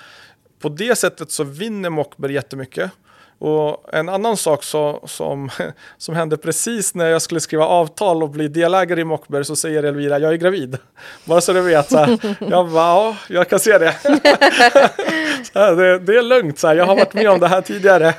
[0.58, 2.90] på det sättet så vinner Mockberg jättemycket.
[3.38, 5.50] Och en annan sak så, som,
[5.98, 9.82] som hände precis när jag skulle skriva avtal och bli delägare i Mockberg så säger
[9.82, 10.78] Elvira, jag är gravid.
[11.24, 11.90] Bara så du vet.
[11.90, 12.36] Så här.
[12.38, 13.94] Jag bara, ja, jag kan se det.
[15.54, 16.74] Här, det, det, är lugnt, så här.
[16.74, 18.14] jag har varit med om det här tidigare.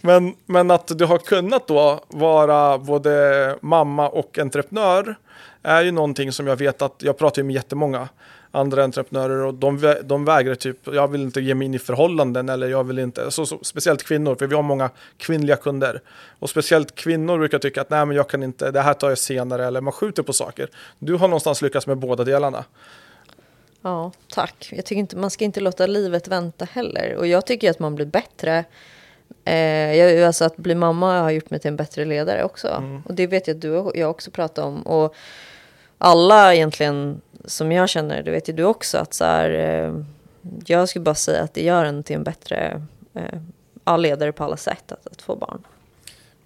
[0.00, 5.16] Men, men att du har kunnat då vara både mamma och entreprenör
[5.62, 8.08] är ju någonting som jag vet att jag pratar med jättemånga
[8.52, 12.48] andra entreprenörer och de, de vägrar typ, jag vill inte ge mig in i förhållanden
[12.48, 16.00] eller jag vill inte, så, så, speciellt kvinnor, för vi har många kvinnliga kunder.
[16.38, 19.18] Och speciellt kvinnor brukar tycka att nej men jag kan inte, det här tar jag
[19.18, 20.68] senare eller man skjuter på saker.
[20.98, 22.64] Du har någonstans lyckats med båda delarna.
[23.82, 24.68] Ja, tack.
[24.72, 27.16] Jag tycker inte, man ska inte låta livet vänta heller.
[27.16, 28.64] Och jag tycker att man blir bättre.
[29.44, 32.68] Eh, jag, alltså att bli mamma har gjort mig till en bättre ledare också.
[32.68, 33.02] Mm.
[33.02, 34.82] Och det vet jag att du och jag också pratar om.
[34.82, 35.14] Och
[35.98, 39.94] alla egentligen som jag känner, det vet ju du också, att så här, eh,
[40.66, 42.82] jag skulle bara säga att det gör en till en bättre
[43.14, 45.62] eh, ledare på alla sätt att, att få barn.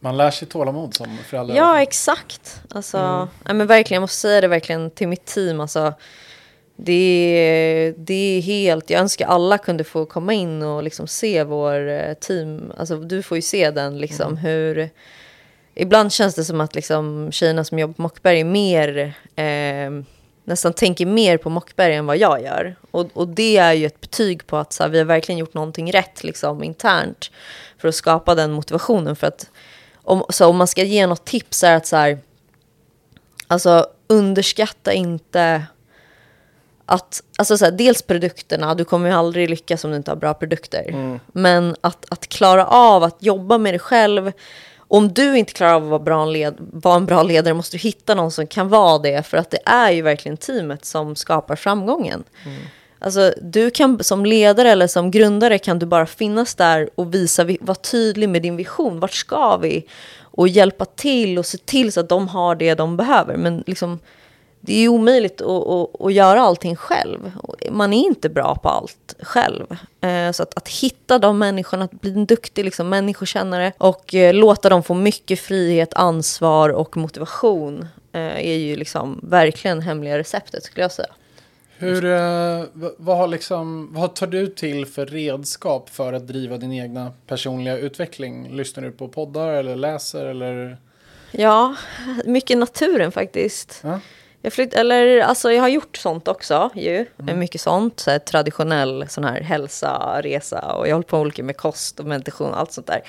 [0.00, 1.56] Man lär sig tålamod som förälder.
[1.56, 2.60] Ja, exakt.
[2.68, 3.28] Alltså, mm.
[3.44, 5.60] ja, men verkligen, jag måste säga det verkligen till mitt team.
[5.60, 5.94] Alltså,
[6.76, 11.88] det, det är helt, jag önskar alla kunde få komma in och liksom se vår
[11.88, 12.72] eh, team.
[12.78, 14.36] Alltså, du får ju se den, liksom, mm.
[14.36, 14.90] hur...
[15.78, 19.14] Ibland känns det som att liksom, tjejerna som jobbar på Mockberg är mer...
[19.36, 20.15] Eh,
[20.46, 22.76] nästan tänker mer på Mockberg än vad jag gör.
[22.90, 25.54] Och, och det är ju ett betyg på att så här, vi har verkligen gjort
[25.54, 27.30] någonting rätt liksom, internt
[27.78, 29.16] för att skapa den motivationen.
[29.16, 29.50] För att
[29.94, 32.18] om, så om man ska ge något tips är att så här,
[33.46, 35.66] alltså underskatta inte
[36.86, 40.16] att, alltså så här, dels produkterna, du kommer ju aldrig lyckas om du inte har
[40.16, 40.84] bra produkter.
[40.88, 41.20] Mm.
[41.26, 44.32] Men att, att klara av att jobba med det själv
[44.88, 47.80] om du inte klarar av att vara, bra led, vara en bra ledare måste du
[47.80, 49.26] hitta någon som kan vara det.
[49.26, 52.24] För att det är ju verkligen teamet som skapar framgången.
[52.44, 52.58] Mm.
[52.98, 57.44] Alltså, du kan som ledare eller som grundare kan du bara finnas där och visa,
[57.60, 59.00] vara tydlig med din vision.
[59.00, 59.86] Vart ska vi?
[60.20, 63.36] Och hjälpa till och se till så att de har det de behöver.
[63.36, 63.98] Men liksom,
[64.60, 67.32] det är omöjligt att, att, att, göra allting själv.
[67.70, 69.66] Man är inte bra på allt själv.
[70.00, 74.34] Eh, så att, att hitta de människorna, att bli en duktig liksom, människokännare och eh,
[74.34, 80.64] låta dem få mycket frihet, ansvar och motivation eh, är ju liksom verkligen hemliga receptet
[80.64, 81.08] skulle jag säga.
[81.78, 82.02] Hur,
[83.02, 87.78] vad, har liksom, vad tar du till för redskap för att driva din egna personliga
[87.78, 88.56] utveckling?
[88.56, 90.78] Lyssnar du på poddar eller läser eller?
[91.30, 91.74] Ja,
[92.24, 93.80] mycket naturen faktiskt.
[93.84, 94.00] Ja.
[94.46, 96.70] Jag, flytt, eller, alltså, jag har gjort sånt också.
[96.74, 97.06] Ju.
[97.18, 97.38] Mm.
[97.38, 98.00] Mycket sånt.
[98.00, 102.06] Så här, traditionell sån här hälsa, resa och jag håller på mycket med kost och
[102.06, 103.02] meditation och allt sånt där.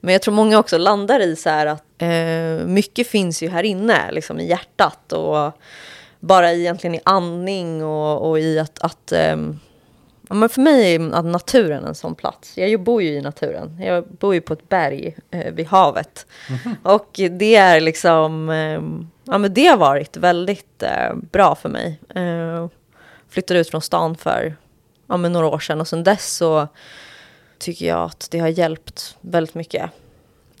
[0.00, 3.62] Men jag tror många också landar i så här att eh, mycket finns ju här
[3.62, 5.52] inne, liksom i hjärtat och
[6.20, 9.36] bara egentligen i andning och, och i att, att eh,
[10.28, 12.58] Ja, men för mig är naturen en sån plats.
[12.58, 13.78] Jag bor ju i naturen.
[13.80, 16.26] Jag bor ju på ett berg eh, vid havet.
[16.48, 16.76] Mm.
[16.82, 18.50] Och det är liksom...
[18.50, 18.80] Eh,
[19.32, 22.00] ja, men det har varit väldigt eh, bra för mig.
[22.14, 22.68] Eh,
[23.28, 24.56] flyttade ut från stan för
[25.06, 26.68] ja, men några år sedan och sen dess så
[27.58, 29.90] tycker jag att det har hjälpt väldigt mycket.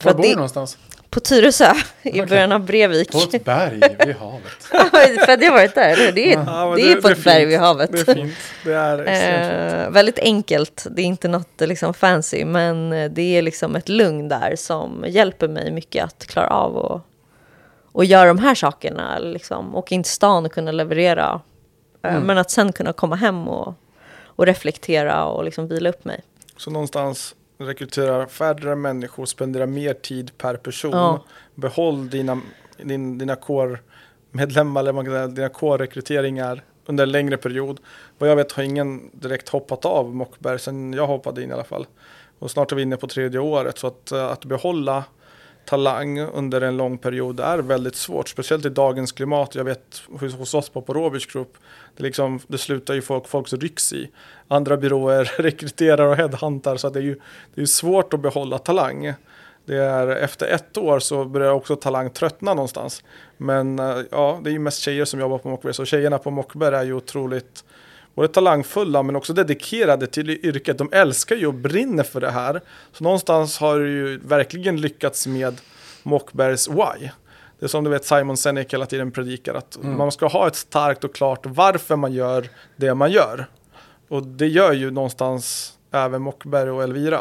[0.02, 0.78] Var bor du någonstans?
[1.10, 2.26] På Tyresö, i okay.
[2.26, 3.12] början av Brevik.
[3.12, 4.62] På ett berg vid havet.
[5.26, 7.24] För det har varit där, eller Det är, ja, det, det är på det ett
[7.24, 7.92] berg vid havet.
[7.92, 8.34] Det är fint.
[8.64, 13.76] Det är eh, Väldigt enkelt, det är inte något liksom fancy, men det är liksom
[13.76, 17.00] ett lugn där som hjälper mig mycket att klara av och,
[17.92, 19.18] och göra de här sakerna.
[19.18, 19.76] Liksom.
[19.76, 21.40] Åka in till stan och kunna leverera.
[22.02, 22.26] Eh, mm.
[22.26, 23.74] Men att sen kunna komma hem och,
[24.24, 26.22] och reflektera och liksom vila upp mig.
[26.56, 30.90] Så någonstans rekrytera färre människor, spendera mer tid per person.
[30.90, 31.24] Ja.
[31.54, 32.40] Behåll dina,
[32.82, 37.80] din, dina core-medlemmar eller dina core-rekryteringar under en längre period.
[38.18, 41.64] Vad jag vet har ingen direkt hoppat av Mockberg sen jag hoppade in i alla
[41.64, 41.86] fall.
[42.38, 45.04] Och snart är vi inne på tredje året så att, eh, att behålla
[45.64, 48.28] talang under en lång period är väldigt svårt.
[48.28, 49.54] Speciellt i dagens klimat.
[49.54, 50.02] Jag vet
[50.38, 51.52] hos oss på Robic Group.
[51.96, 54.10] Det, liksom, det slutar ju folk, folk rycks i.
[54.48, 56.76] Andra byråer rekryterar och headhuntar.
[56.76, 57.20] Så det är ju
[57.54, 59.14] det är svårt att behålla talang.
[59.64, 63.04] Det är, efter ett år så börjar också talang tröttna någonstans.
[63.36, 65.74] Men eh, ja, det är ju mest tjejer som jobbar på Mockberg.
[65.74, 67.64] Så tjejerna på Mockberg är ju otroligt
[68.14, 70.78] både talangfulla men också dedikerade till yrket.
[70.78, 72.60] De älskar ju och brinner för det här.
[72.92, 75.60] Så någonstans har du ju verkligen lyckats med
[76.02, 77.10] Mockbergs why.
[77.58, 79.98] Det är som du vet Simon Sinek hela tiden predikar att mm.
[79.98, 83.46] man ska ha ett starkt och klart varför man gör det man gör.
[84.08, 87.20] Och det gör ju någonstans även Mockberg och Elvira.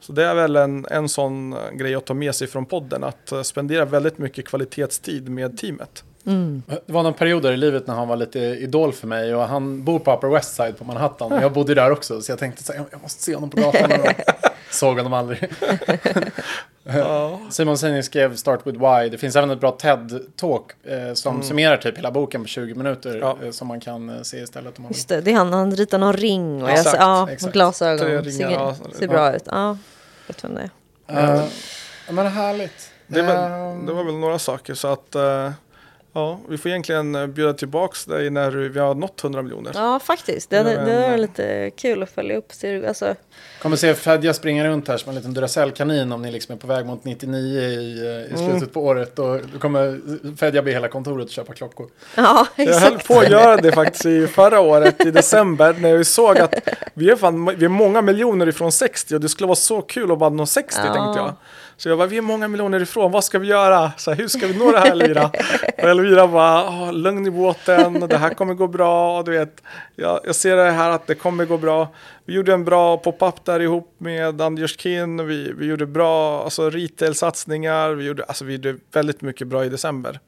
[0.00, 3.32] Så det är väl en, en sån grej att ta med sig från podden, att
[3.46, 6.04] spendera väldigt mycket kvalitetstid med teamet.
[6.28, 6.62] Mm.
[6.86, 9.84] Det var någon period i livet när han var lite idol för mig och han
[9.84, 12.62] bor på Upper West Side på Manhattan och jag bodde där också så jag tänkte
[12.62, 13.90] så jag måste se honom på gatan.
[14.70, 15.50] Såg honom aldrig.
[17.50, 19.08] Simon Sinek skrev Start with Why.
[19.08, 21.46] Det finns även ett bra TED-talk eh, som mm.
[21.46, 23.38] summerar typ hela boken på 20 minuter ja.
[23.44, 24.78] eh, som man kan eh, se istället.
[24.78, 26.78] Om man Just det, det är han, han ritar någon ring och, ja, jag,
[27.32, 28.32] exakt, ja, glasögon.
[28.32, 29.42] Ser, ja, ser bra ut.
[29.46, 29.78] Ja,
[30.26, 30.70] vet vem det
[31.06, 31.36] är.
[31.36, 31.44] Uh,
[32.10, 32.90] men härligt.
[33.06, 35.50] Det var, det var väl några saker så att uh,
[36.12, 39.72] Ja, vi får egentligen eh, bjuda tillbaka dig när vi har nått 100 miljoner.
[39.74, 40.50] Ja, faktiskt.
[40.50, 42.52] Det, det, det är lite kul att följa upp.
[42.88, 43.14] Alltså...
[43.62, 46.66] Kommer se Fedja springa runt här som en liten Duracell-kanin om ni liksom är på
[46.66, 48.36] väg mot 99 i, eh, i mm.
[48.36, 48.68] slutet mm.
[48.68, 49.18] på året.
[49.18, 50.00] Och då kommer
[50.36, 51.88] Fedja be hela kontoret och köpa klockor.
[52.14, 52.82] Ja, exakt.
[52.82, 56.38] Jag höll på att göra det faktiskt i förra året i december när vi såg
[56.38, 56.54] att
[56.94, 60.12] vi är, fan, vi är många miljoner ifrån 60 och det skulle vara så kul
[60.12, 60.94] att bara nå 60 ja.
[60.94, 61.34] tänkte jag.
[61.78, 63.92] Så jag bara, vi är många miljoner ifrån, vad ska vi göra?
[63.96, 65.30] Så här, hur ska vi nå det här Elvira?
[65.78, 69.22] och Elvira bara, ah, lugn i båten, det här kommer gå bra.
[69.22, 69.62] Du vet,
[69.96, 71.88] jag, jag ser det här att det kommer gå bra.
[72.24, 75.26] Vi gjorde en bra pop-up där ihop med Anders Kin.
[75.26, 77.90] Vi, vi gjorde bra alltså, retail-satsningar.
[77.90, 80.20] Vi gjorde, alltså, vi gjorde väldigt mycket bra i december.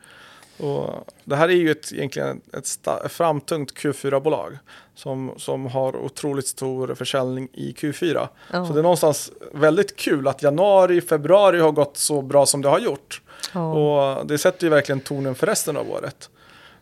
[0.60, 4.58] Och det här är ju ett, egentligen ett framtungt Q4-bolag
[4.94, 8.28] som, som har otroligt stor försäljning i Q4.
[8.52, 8.66] Oh.
[8.66, 12.68] Så det är någonstans väldigt kul att januari, februari har gått så bra som det
[12.68, 13.22] har gjort.
[13.54, 13.70] Oh.
[13.70, 16.30] Och det sätter ju verkligen tonen för resten av året.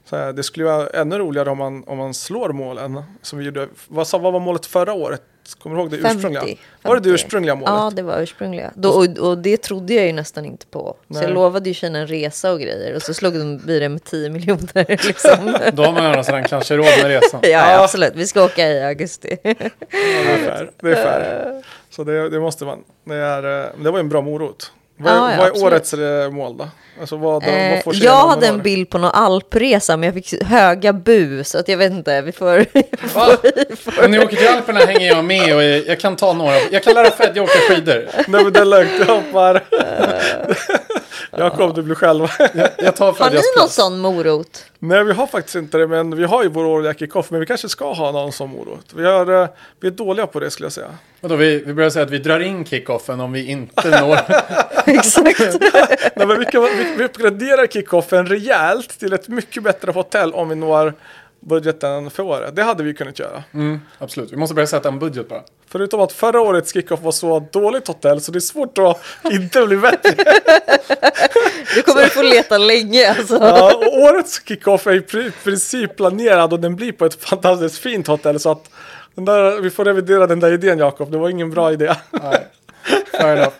[0.04, 3.02] Så det skulle vara ännu roligare om man, om man slår målen.
[3.22, 3.68] Som vi gjorde.
[3.88, 5.22] Vad, vad var målet förra året?
[5.54, 6.40] Kommer du ihåg det 50, ursprungliga?
[6.40, 6.58] 50.
[6.82, 7.74] Var det det ursprungliga målet?
[7.74, 8.72] Ja, det var ursprungliga.
[8.74, 10.96] Då, och, och, det trodde jag ju nästan inte på.
[11.06, 11.18] Nej.
[11.18, 12.94] Så jag lovade ju tjejerna en resa och grejer.
[12.94, 14.86] Och så slog de vi det med 10 miljoner.
[15.06, 15.56] Liksom.
[15.72, 17.40] Då har man ju sedan kanske råd med resan.
[17.42, 18.12] ja, ja, absolut.
[18.14, 19.38] Vi ska åka i augusti.
[19.42, 20.70] ja, det är fair.
[20.80, 21.62] Det är fair.
[21.90, 22.78] Så det, det måste man.
[23.04, 24.72] Det, är, eh, det var en bra morot.
[24.96, 25.72] Vad, Ja, ja, vad är absolut.
[25.72, 26.68] årets eh, mål då?
[27.00, 30.42] Alltså vad, Eh, vad får jag hade en bild på någon alpresa men jag fick
[30.42, 32.66] höga bu så att jag vet inte, vi får...
[33.14, 33.36] Va?
[34.04, 36.60] Om ni åker till Alperna hänger jag med och jag kan ta några.
[36.70, 38.08] Jag kan lära Fedja åka skidor.
[38.28, 39.64] Nej men det är lugnt, jag hoppar.
[41.38, 42.26] Jakob, du blir själv.
[42.54, 43.74] Jag, jag tar Har ni någon plats.
[43.74, 44.64] sån morot?
[44.78, 47.46] Nej, vi har faktiskt inte det, men vi har ju vår årliga kickoff, men vi
[47.46, 48.86] kanske ska ha någon som morot.
[48.94, 49.48] Vi, har, eh,
[49.80, 50.86] vi är dåliga på det skulle jag säga.
[51.20, 54.18] Vadå, vi, vi börjar säga att vi drar in kickoffen om vi inte når.
[54.86, 55.40] Exakt.
[56.16, 60.48] Nej, men vi, kan, vi, vi uppgraderar kickoffen rejält till ett mycket bättre hotell om
[60.48, 60.94] vi når
[61.40, 62.56] budgeten för året.
[62.56, 63.42] Det hade vi kunnat göra.
[63.54, 65.42] Mm, absolut, vi måste börja sätta en budget bara.
[65.70, 69.00] Förutom att förra årets kickoff var så dåligt hotell så det är svårt att
[69.32, 70.14] inte bli bättre.
[71.74, 73.34] Du kommer få leta länge alltså.
[73.40, 77.78] Ja, och årets kickoff är i pri- princip planerad och den blir på ett fantastiskt
[77.78, 78.70] fint hotell så att
[79.14, 81.94] den där, vi får revidera den där idén Jakob, det var ingen bra idé.
[82.10, 82.46] Nej,
[83.12, 83.52] fair enough.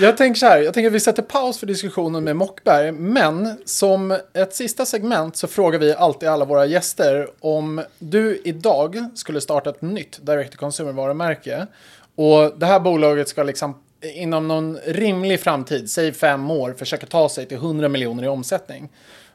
[0.00, 3.58] Jag tänker så här, jag tänker att vi sätter paus för diskussionen med Mockberg, men
[3.64, 9.40] som ett sista segment så frågar vi alltid alla våra gäster om du idag skulle
[9.40, 11.66] starta ett nytt direct to consumer varumärke
[12.14, 17.28] och det här bolaget ska liksom inom någon rimlig framtid, säg fem år, försöka ta
[17.28, 18.88] sig till 100 miljoner i omsättning.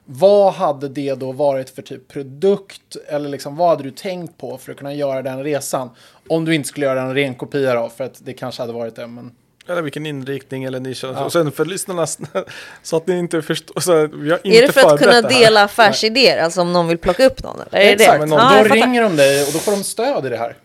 [0.05, 4.57] Vad hade det då varit för typ produkt eller liksom vad hade du tänkt på
[4.57, 5.89] för att kunna göra den resan?
[6.29, 8.95] Om du inte skulle göra en ren kopia då, för att det kanske hade varit
[8.95, 9.31] det, men
[9.69, 11.03] eller vilken inriktning eller nisch.
[11.03, 11.25] Ja.
[11.25, 12.07] Och sen för lyssnarna,
[12.83, 13.79] så att ni inte förstår.
[13.81, 16.43] Så vi har inte Är det för att kunna dela affärsidéer?
[16.43, 17.55] Alltså om någon vill plocka upp någon?
[17.61, 17.79] Eller?
[17.79, 18.19] Är det Exakt, det?
[18.19, 20.37] men någon- Ja, då jag ringer de dig och då får de stöd i det
[20.37, 20.55] här.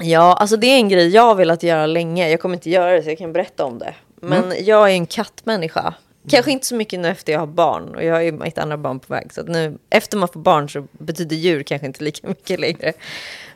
[0.00, 2.28] Ja, alltså det är en grej jag har velat göra länge.
[2.30, 3.94] Jag kommer inte göra det så jag kan berätta om det.
[4.20, 4.64] Men Mm.
[4.64, 5.94] jag är en kattmänniska.
[6.30, 7.94] Kanske inte så mycket nu efter jag har barn.
[7.94, 9.32] Och jag har ju mitt andra barn på väg.
[9.32, 12.92] Så att nu, efter man får barn så betyder djur kanske inte lika mycket längre.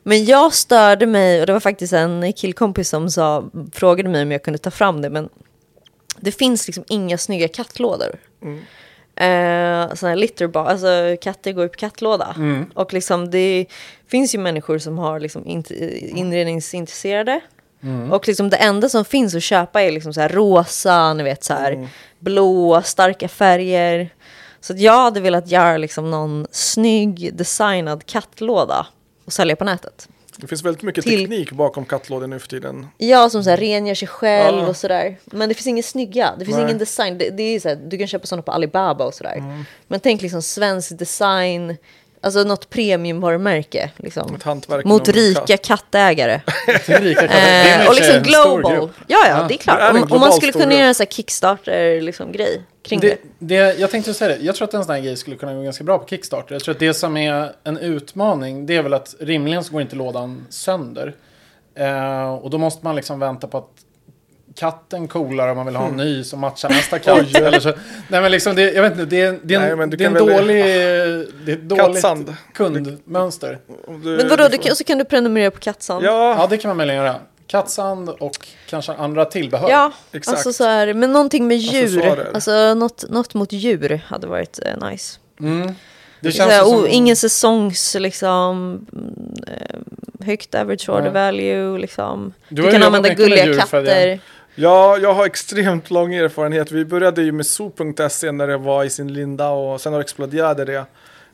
[0.02, 4.32] Men jag störde mig, och det var faktiskt en killkompis som sa, frågade mig om
[4.32, 5.10] jag kunde ta fram det.
[5.10, 5.28] Men
[6.20, 8.18] det finns liksom inga snygga kattlådor.
[9.16, 12.34] Eh, såna här litterbox, alltså katter går ju på kattlåda.
[12.74, 13.66] Och liksom det
[14.08, 15.72] finns ju människor som har liksom int-
[16.16, 17.40] inredningsintresserade.
[18.12, 21.44] Och liksom det enda som finns att köpa är liksom så här rosa, ni vet
[21.44, 21.88] så här
[22.18, 24.10] blå, starka färger.
[24.60, 28.86] Så jag hade velat göra liksom någon snygg designad kattlåda
[29.24, 30.08] och sälja på nätet.
[30.36, 32.86] Det finns väldigt mycket Till- teknik bakom kattlådor nu för tiden.
[32.98, 34.66] Ja, som så här rengör sig själv Ja.
[34.68, 35.16] och sådär.
[35.24, 36.34] Men det finns ingen snygga.
[36.38, 36.64] Det finns Nej.
[36.66, 37.18] ingen design.
[37.18, 39.36] Det, det är så här, du kan köpa sådana på Alibaba och sådär.
[39.36, 39.64] Mm.
[39.88, 41.76] Men tänk liksom svensk design.
[42.24, 43.90] Alltså något premiumvarumärke.
[43.96, 44.38] Liksom.
[44.84, 45.62] Mot rika katt.
[45.62, 46.42] kattägare.
[46.86, 48.90] Rika är Eh, och liksom global.
[49.06, 49.78] Ja, ja, det är klart.
[49.78, 53.08] Det är om, om man skulle kunna göra en sån här Kickstarter-grej kring det.
[53.38, 55.54] Det, det, jag tänkte säga det, jag tror att en sån här grej skulle kunna
[55.54, 56.54] gå ganska bra på Kickstarter.
[56.54, 59.82] Jag tror att det som är en utmaning, det är väl att rimligen så går
[59.82, 61.14] inte lådan sönder.
[61.74, 63.81] Eh, och då måste man liksom vänta på att
[64.54, 67.34] katten coolar om man vill ha en ny som matchar nästa katt.
[67.36, 67.72] eller så.
[68.08, 70.04] Nej men liksom, det, jag vet inte, det är, det är Nej, en, du det
[70.04, 72.34] är en dålig, det är ett dåligt Kattsand.
[72.54, 73.58] kundmönster.
[74.02, 76.04] Du- Men vadå, du kan, så kan du prenumerera på Kattsand?
[76.04, 77.16] Ja, Ja, det kan man möjligen göra.
[77.46, 79.70] Kattsand och kanske andra tillbehör.
[79.70, 80.36] Ja, Exakt.
[80.36, 82.30] alltså så här, men någonting med djur.
[82.34, 85.18] Alltså något, något mot djur hade varit eh, nice.
[85.40, 85.74] Mm.
[86.20, 86.86] Det känns här, ju som...
[86.90, 91.12] ingen säsongs liksom mm, eh, högt average order Nej.
[91.12, 92.32] value liksom.
[92.48, 94.20] Du Du, kan använda gulliga katter.
[94.54, 96.72] Ja, jag har extremt lång erfarenhet.
[96.72, 100.04] Vi började ju med so.se när det var i sin linda och sen har det
[100.04, 100.84] exploderade det.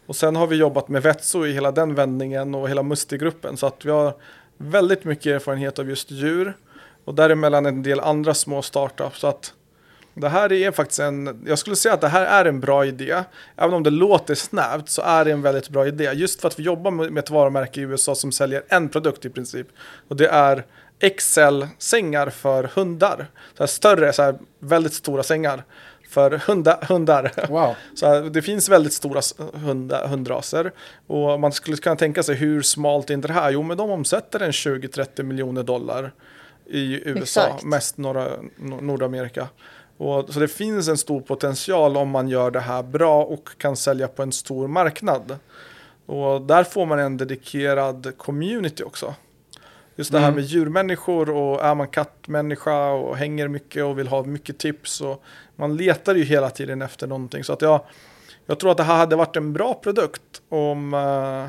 [0.06, 3.56] Och sen har vi jobbat med Vetso i hela den vändningen och hela Musti-gruppen.
[3.56, 4.14] Så att vi har
[4.56, 6.56] väldigt mycket erfarenhet av just djur.
[7.04, 9.20] Och däremellan en del andra små startups.
[9.20, 9.52] Så att
[10.20, 13.22] det här är faktiskt en, jag skulle säga att det här är en bra idé.
[13.56, 16.10] Även om det låter snävt så är det en väldigt bra idé.
[16.14, 19.30] Just för att vi jobbar med ett varumärke i USA som säljer en produkt i
[19.30, 19.66] princip.
[20.08, 20.64] Och det är
[21.18, 23.26] XL-sängar för hundar.
[23.58, 25.64] Så större, så väldigt stora sängar
[26.10, 27.32] för hunda, hundar.
[27.48, 27.74] Wow.
[27.94, 29.20] Så det finns väldigt stora
[29.54, 30.72] hunda, hundraser.
[31.06, 33.50] Och man skulle kunna tänka sig hur smalt är inte det här?
[33.50, 36.12] Jo, men de omsätter en 20-30 miljoner dollar
[36.66, 37.64] i USA, Exakt.
[37.64, 39.48] mest norra, Nor- Nordamerika.
[39.98, 43.76] Och, så det finns en stor potential om man gör det här bra och kan
[43.76, 45.36] sälja på en stor marknad.
[46.06, 49.14] Och där får man en dedikerad community också.
[49.96, 50.36] Just det här Mm.
[50.36, 55.00] med djurmänniskor och är man kattmänniska och hänger mycket och vill ha mycket tips.
[55.00, 55.22] Och
[55.56, 57.44] man letar ju hela tiden efter någonting.
[57.44, 57.80] Så att jag,
[58.46, 60.94] jag tror att det här hade varit en bra produkt om...
[60.94, 61.46] eh,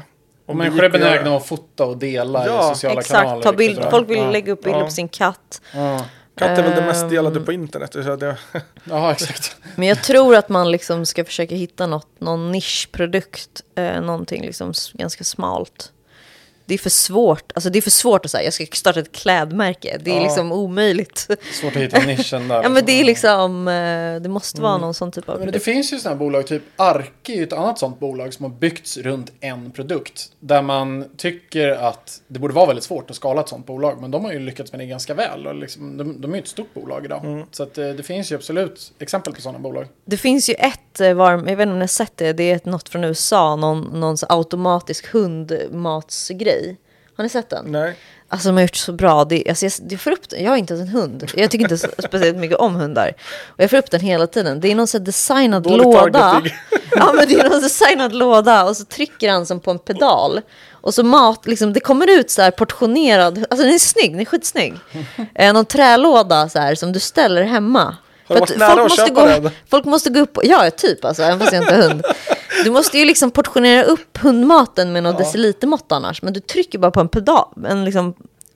[0.52, 3.44] Om människor är benägna att fota och dela Ja, i sociala Exakt, kanaler.
[3.44, 3.90] ta bild, sådär.
[3.92, 4.32] folk vill ja.
[4.32, 4.86] lägga upp bilder Ja.
[4.86, 5.62] på sin katt.
[5.74, 6.06] Ja.
[6.40, 7.46] Katt är väl det mest delade Ehm.
[7.46, 7.94] på internet.
[7.94, 8.38] Så det,
[8.84, 9.56] ja, exakt.
[9.76, 14.74] Men jag tror att man liksom ska försöka hitta något, någon nischprodukt, eh, någonting liksom
[14.94, 15.92] ganska smalt.
[16.70, 17.52] Det är för svårt.
[17.56, 19.98] Alltså det är för svårt att säga, jag ska starta ett klädmärke.
[20.04, 20.24] Det är ja.
[20.24, 21.28] liksom omöjligt.
[21.62, 22.56] Svårt att hitta nischen där.
[22.64, 24.82] ja men det är liksom, eh, det måste vara mm.
[24.82, 27.80] någon sån typ av Men det finns ju sådana bolag, typ Arke är ett annat
[27.80, 30.32] sånt bolag som har byggts runt en produkt.
[30.40, 34.02] Där man tycker att det borde vara väldigt svårt att skala ett sånt bolag.
[34.02, 35.48] Men de har ju lyckats med det ganska väl.
[35.48, 37.26] Och liksom, de, de är ju ett stort bolag idag.
[37.26, 37.46] Mm.
[37.52, 39.88] Så att, det, eh, det finns ju absolut exempel på sådana bolag.
[40.06, 42.52] Det finns ju ett, eh, var, jag vet inte om ni har sett det, det
[42.52, 46.59] är något från USA, någon, någon automatisk hundmatsgrej.
[47.16, 47.66] Har ni sett den?
[47.68, 47.96] Nej.
[48.32, 49.26] Alltså de har gjort så bra.
[49.26, 50.44] Det, alltså, jag, jag får upp den.
[50.44, 51.32] Jag har inte ens en hund.
[51.36, 53.14] Jag tycker inte speciellt mycket om hundar.
[53.48, 54.60] Och jag får upp den hela tiden.
[54.60, 56.42] Det är någon så designad Dåligt låda.
[56.92, 58.66] ja men det är någon designad låda.
[58.66, 60.42] Och så trycker han som på en pedal.
[60.72, 63.38] Och så mat, liksom, det kommer ut så här portionerad.
[63.50, 64.74] Alltså den är snygg, den är skitsnygg.
[65.36, 67.98] Eh, någon trälåda så här som du ställer hemma.
[68.30, 69.50] Har du varit nära folk, måste gå, den?
[69.70, 72.04] folk måste gå upp, ja typ alltså, även fast jag inte har hund.
[72.64, 75.20] Du måste ju liksom portionera upp hundmaten med någon ja.
[75.20, 76.22] decilitermått annars.
[76.22, 78.14] Men du trycker bara på en pedal, en liksom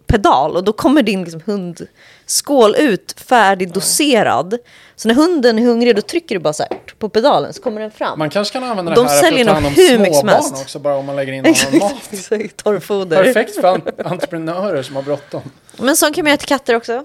[0.08, 4.58] pedal och då kommer din liksom hundskål ut färdigdoserad.
[4.96, 7.82] Så när hunden är hungrig då trycker du bara så här på pedalen så kommer
[7.82, 8.20] den fram.
[8.20, 10.96] Man kanske kan använda De det här för att ta hand om småbarn också bara
[10.96, 12.58] om man lägger in någon mat.
[12.58, 13.24] Torrfoder.
[13.24, 15.42] Perfekt för entreprenörer som har bråttom.
[15.78, 17.04] Men sånt kan man göra till katter också.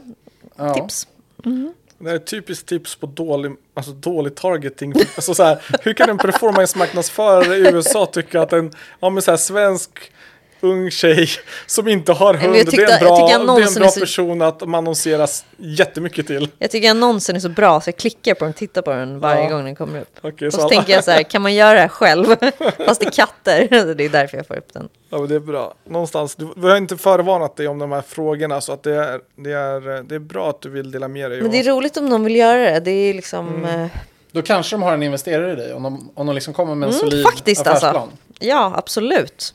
[0.56, 0.74] Ja.
[0.74, 1.06] Tips.
[1.44, 1.72] Mm.
[1.98, 4.92] Det är ett typiskt tips på dålig, alltså dålig targeting.
[5.16, 9.30] Alltså så här, hur kan en performance-marknadsförare i USA tycka att en ja, men så
[9.30, 10.12] här, svensk
[10.60, 11.28] ung tjej
[11.66, 12.54] som inte har hund.
[12.54, 14.00] Tyckte, det är en bra, det är en bra så...
[14.00, 16.48] person att man annonseras jättemycket till.
[16.58, 19.20] Jag tycker annonsen är så bra så jag klickar på den och tittar på den
[19.20, 19.48] varje ja.
[19.48, 20.24] gång den kommer upp.
[20.24, 22.26] Okay, och så, så tänker jag så här, kan man göra det här själv?
[22.86, 23.68] Fast det är katter.
[23.94, 24.88] det är därför jag får upp den.
[25.10, 25.74] Ja, men det är bra.
[25.84, 29.20] Någonstans, du, vi har inte förvarnat dig om de här frågorna så att det är,
[29.36, 31.42] det är, det är bra att du vill dela med dig.
[31.42, 32.80] Men det är roligt om de vill göra det.
[32.80, 33.48] Det är liksom...
[33.48, 33.84] Mm.
[33.84, 33.90] Eh...
[34.32, 36.86] Då kanske de har en investerare i dig om de, om de liksom kommer med
[36.86, 37.86] en mm, solid faktiskt, alltså.
[37.86, 38.02] affärsplan.
[38.02, 38.44] Alltså.
[38.46, 39.54] Ja, absolut.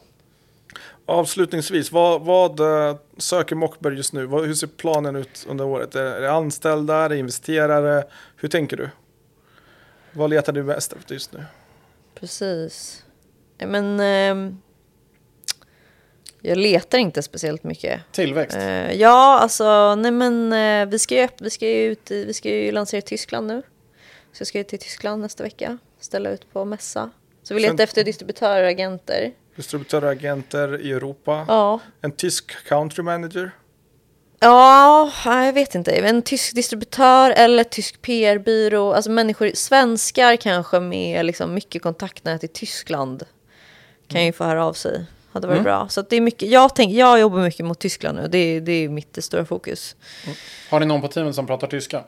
[1.13, 4.27] Avslutningsvis, vad, vad uh, söker Mockberg just nu?
[4.27, 5.95] Hur ser planen ut under året?
[5.95, 8.03] Är, det anställda, är det investerare?
[8.35, 8.89] Hur tänker du?
[10.11, 11.43] Vad letar du mest efter just nu?
[12.15, 13.03] Precis.
[13.57, 14.53] Men uh,
[16.41, 18.01] jag letar inte speciellt mycket.
[18.11, 18.57] Tillväxt?
[18.57, 22.49] Uh, ja, alltså nej men uh, vi ska ju, vi ska ju, ut, vi ska
[22.49, 23.61] ju lansera i Tyskland nu.
[24.31, 25.77] Så jag ska ju till Tyskland nästa vecka.
[25.99, 27.09] Ställa ut på mässa.
[27.43, 27.83] Så vi letar Sen...
[27.83, 31.45] efter distributörer och agenter distributörer i Europa.
[31.47, 31.79] Ja.
[32.01, 33.51] En tysk country manager.
[34.39, 35.91] Ja, jag vet inte.
[35.91, 38.93] En tysk distributör eller tysk PR-byrå.
[38.93, 43.23] Alltså människor, svenskar kanske med liksom mycket kontaktnät i Tyskland.
[44.07, 44.25] Kan mm.
[44.25, 45.05] ju få höra av sig.
[45.31, 45.63] Hade varit mm.
[45.63, 45.87] bra.
[45.89, 48.27] Så det är mycket, jag, tänk, jag jobbar mycket mot Tyskland nu.
[48.27, 49.95] Det är, det är mitt stora fokus.
[50.23, 50.35] Mm.
[50.69, 52.03] Har ni någon på teamet som pratar tyska?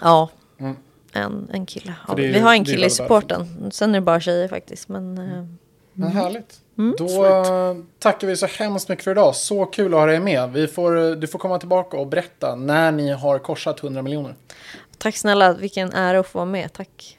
[0.00, 0.30] Ja.
[0.58, 0.76] Mm.
[1.12, 1.94] En, en kille.
[2.08, 3.70] Ja, vi har en kille i supporten.
[3.72, 4.88] Sen är det bara tjejer faktiskt.
[4.88, 5.58] Men, eh, men
[6.04, 6.16] mm.
[6.16, 6.60] härligt.
[6.78, 7.86] Mm, Då sweet.
[7.98, 9.34] tackar vi så hemskt mycket för idag.
[9.34, 10.52] Så kul att ha dig med.
[10.52, 14.34] Vi får, du får komma tillbaka och berätta när ni har korsat 100 miljoner.
[14.98, 16.72] Tack snälla, vilken ära att få vara med.
[16.72, 17.18] Tack.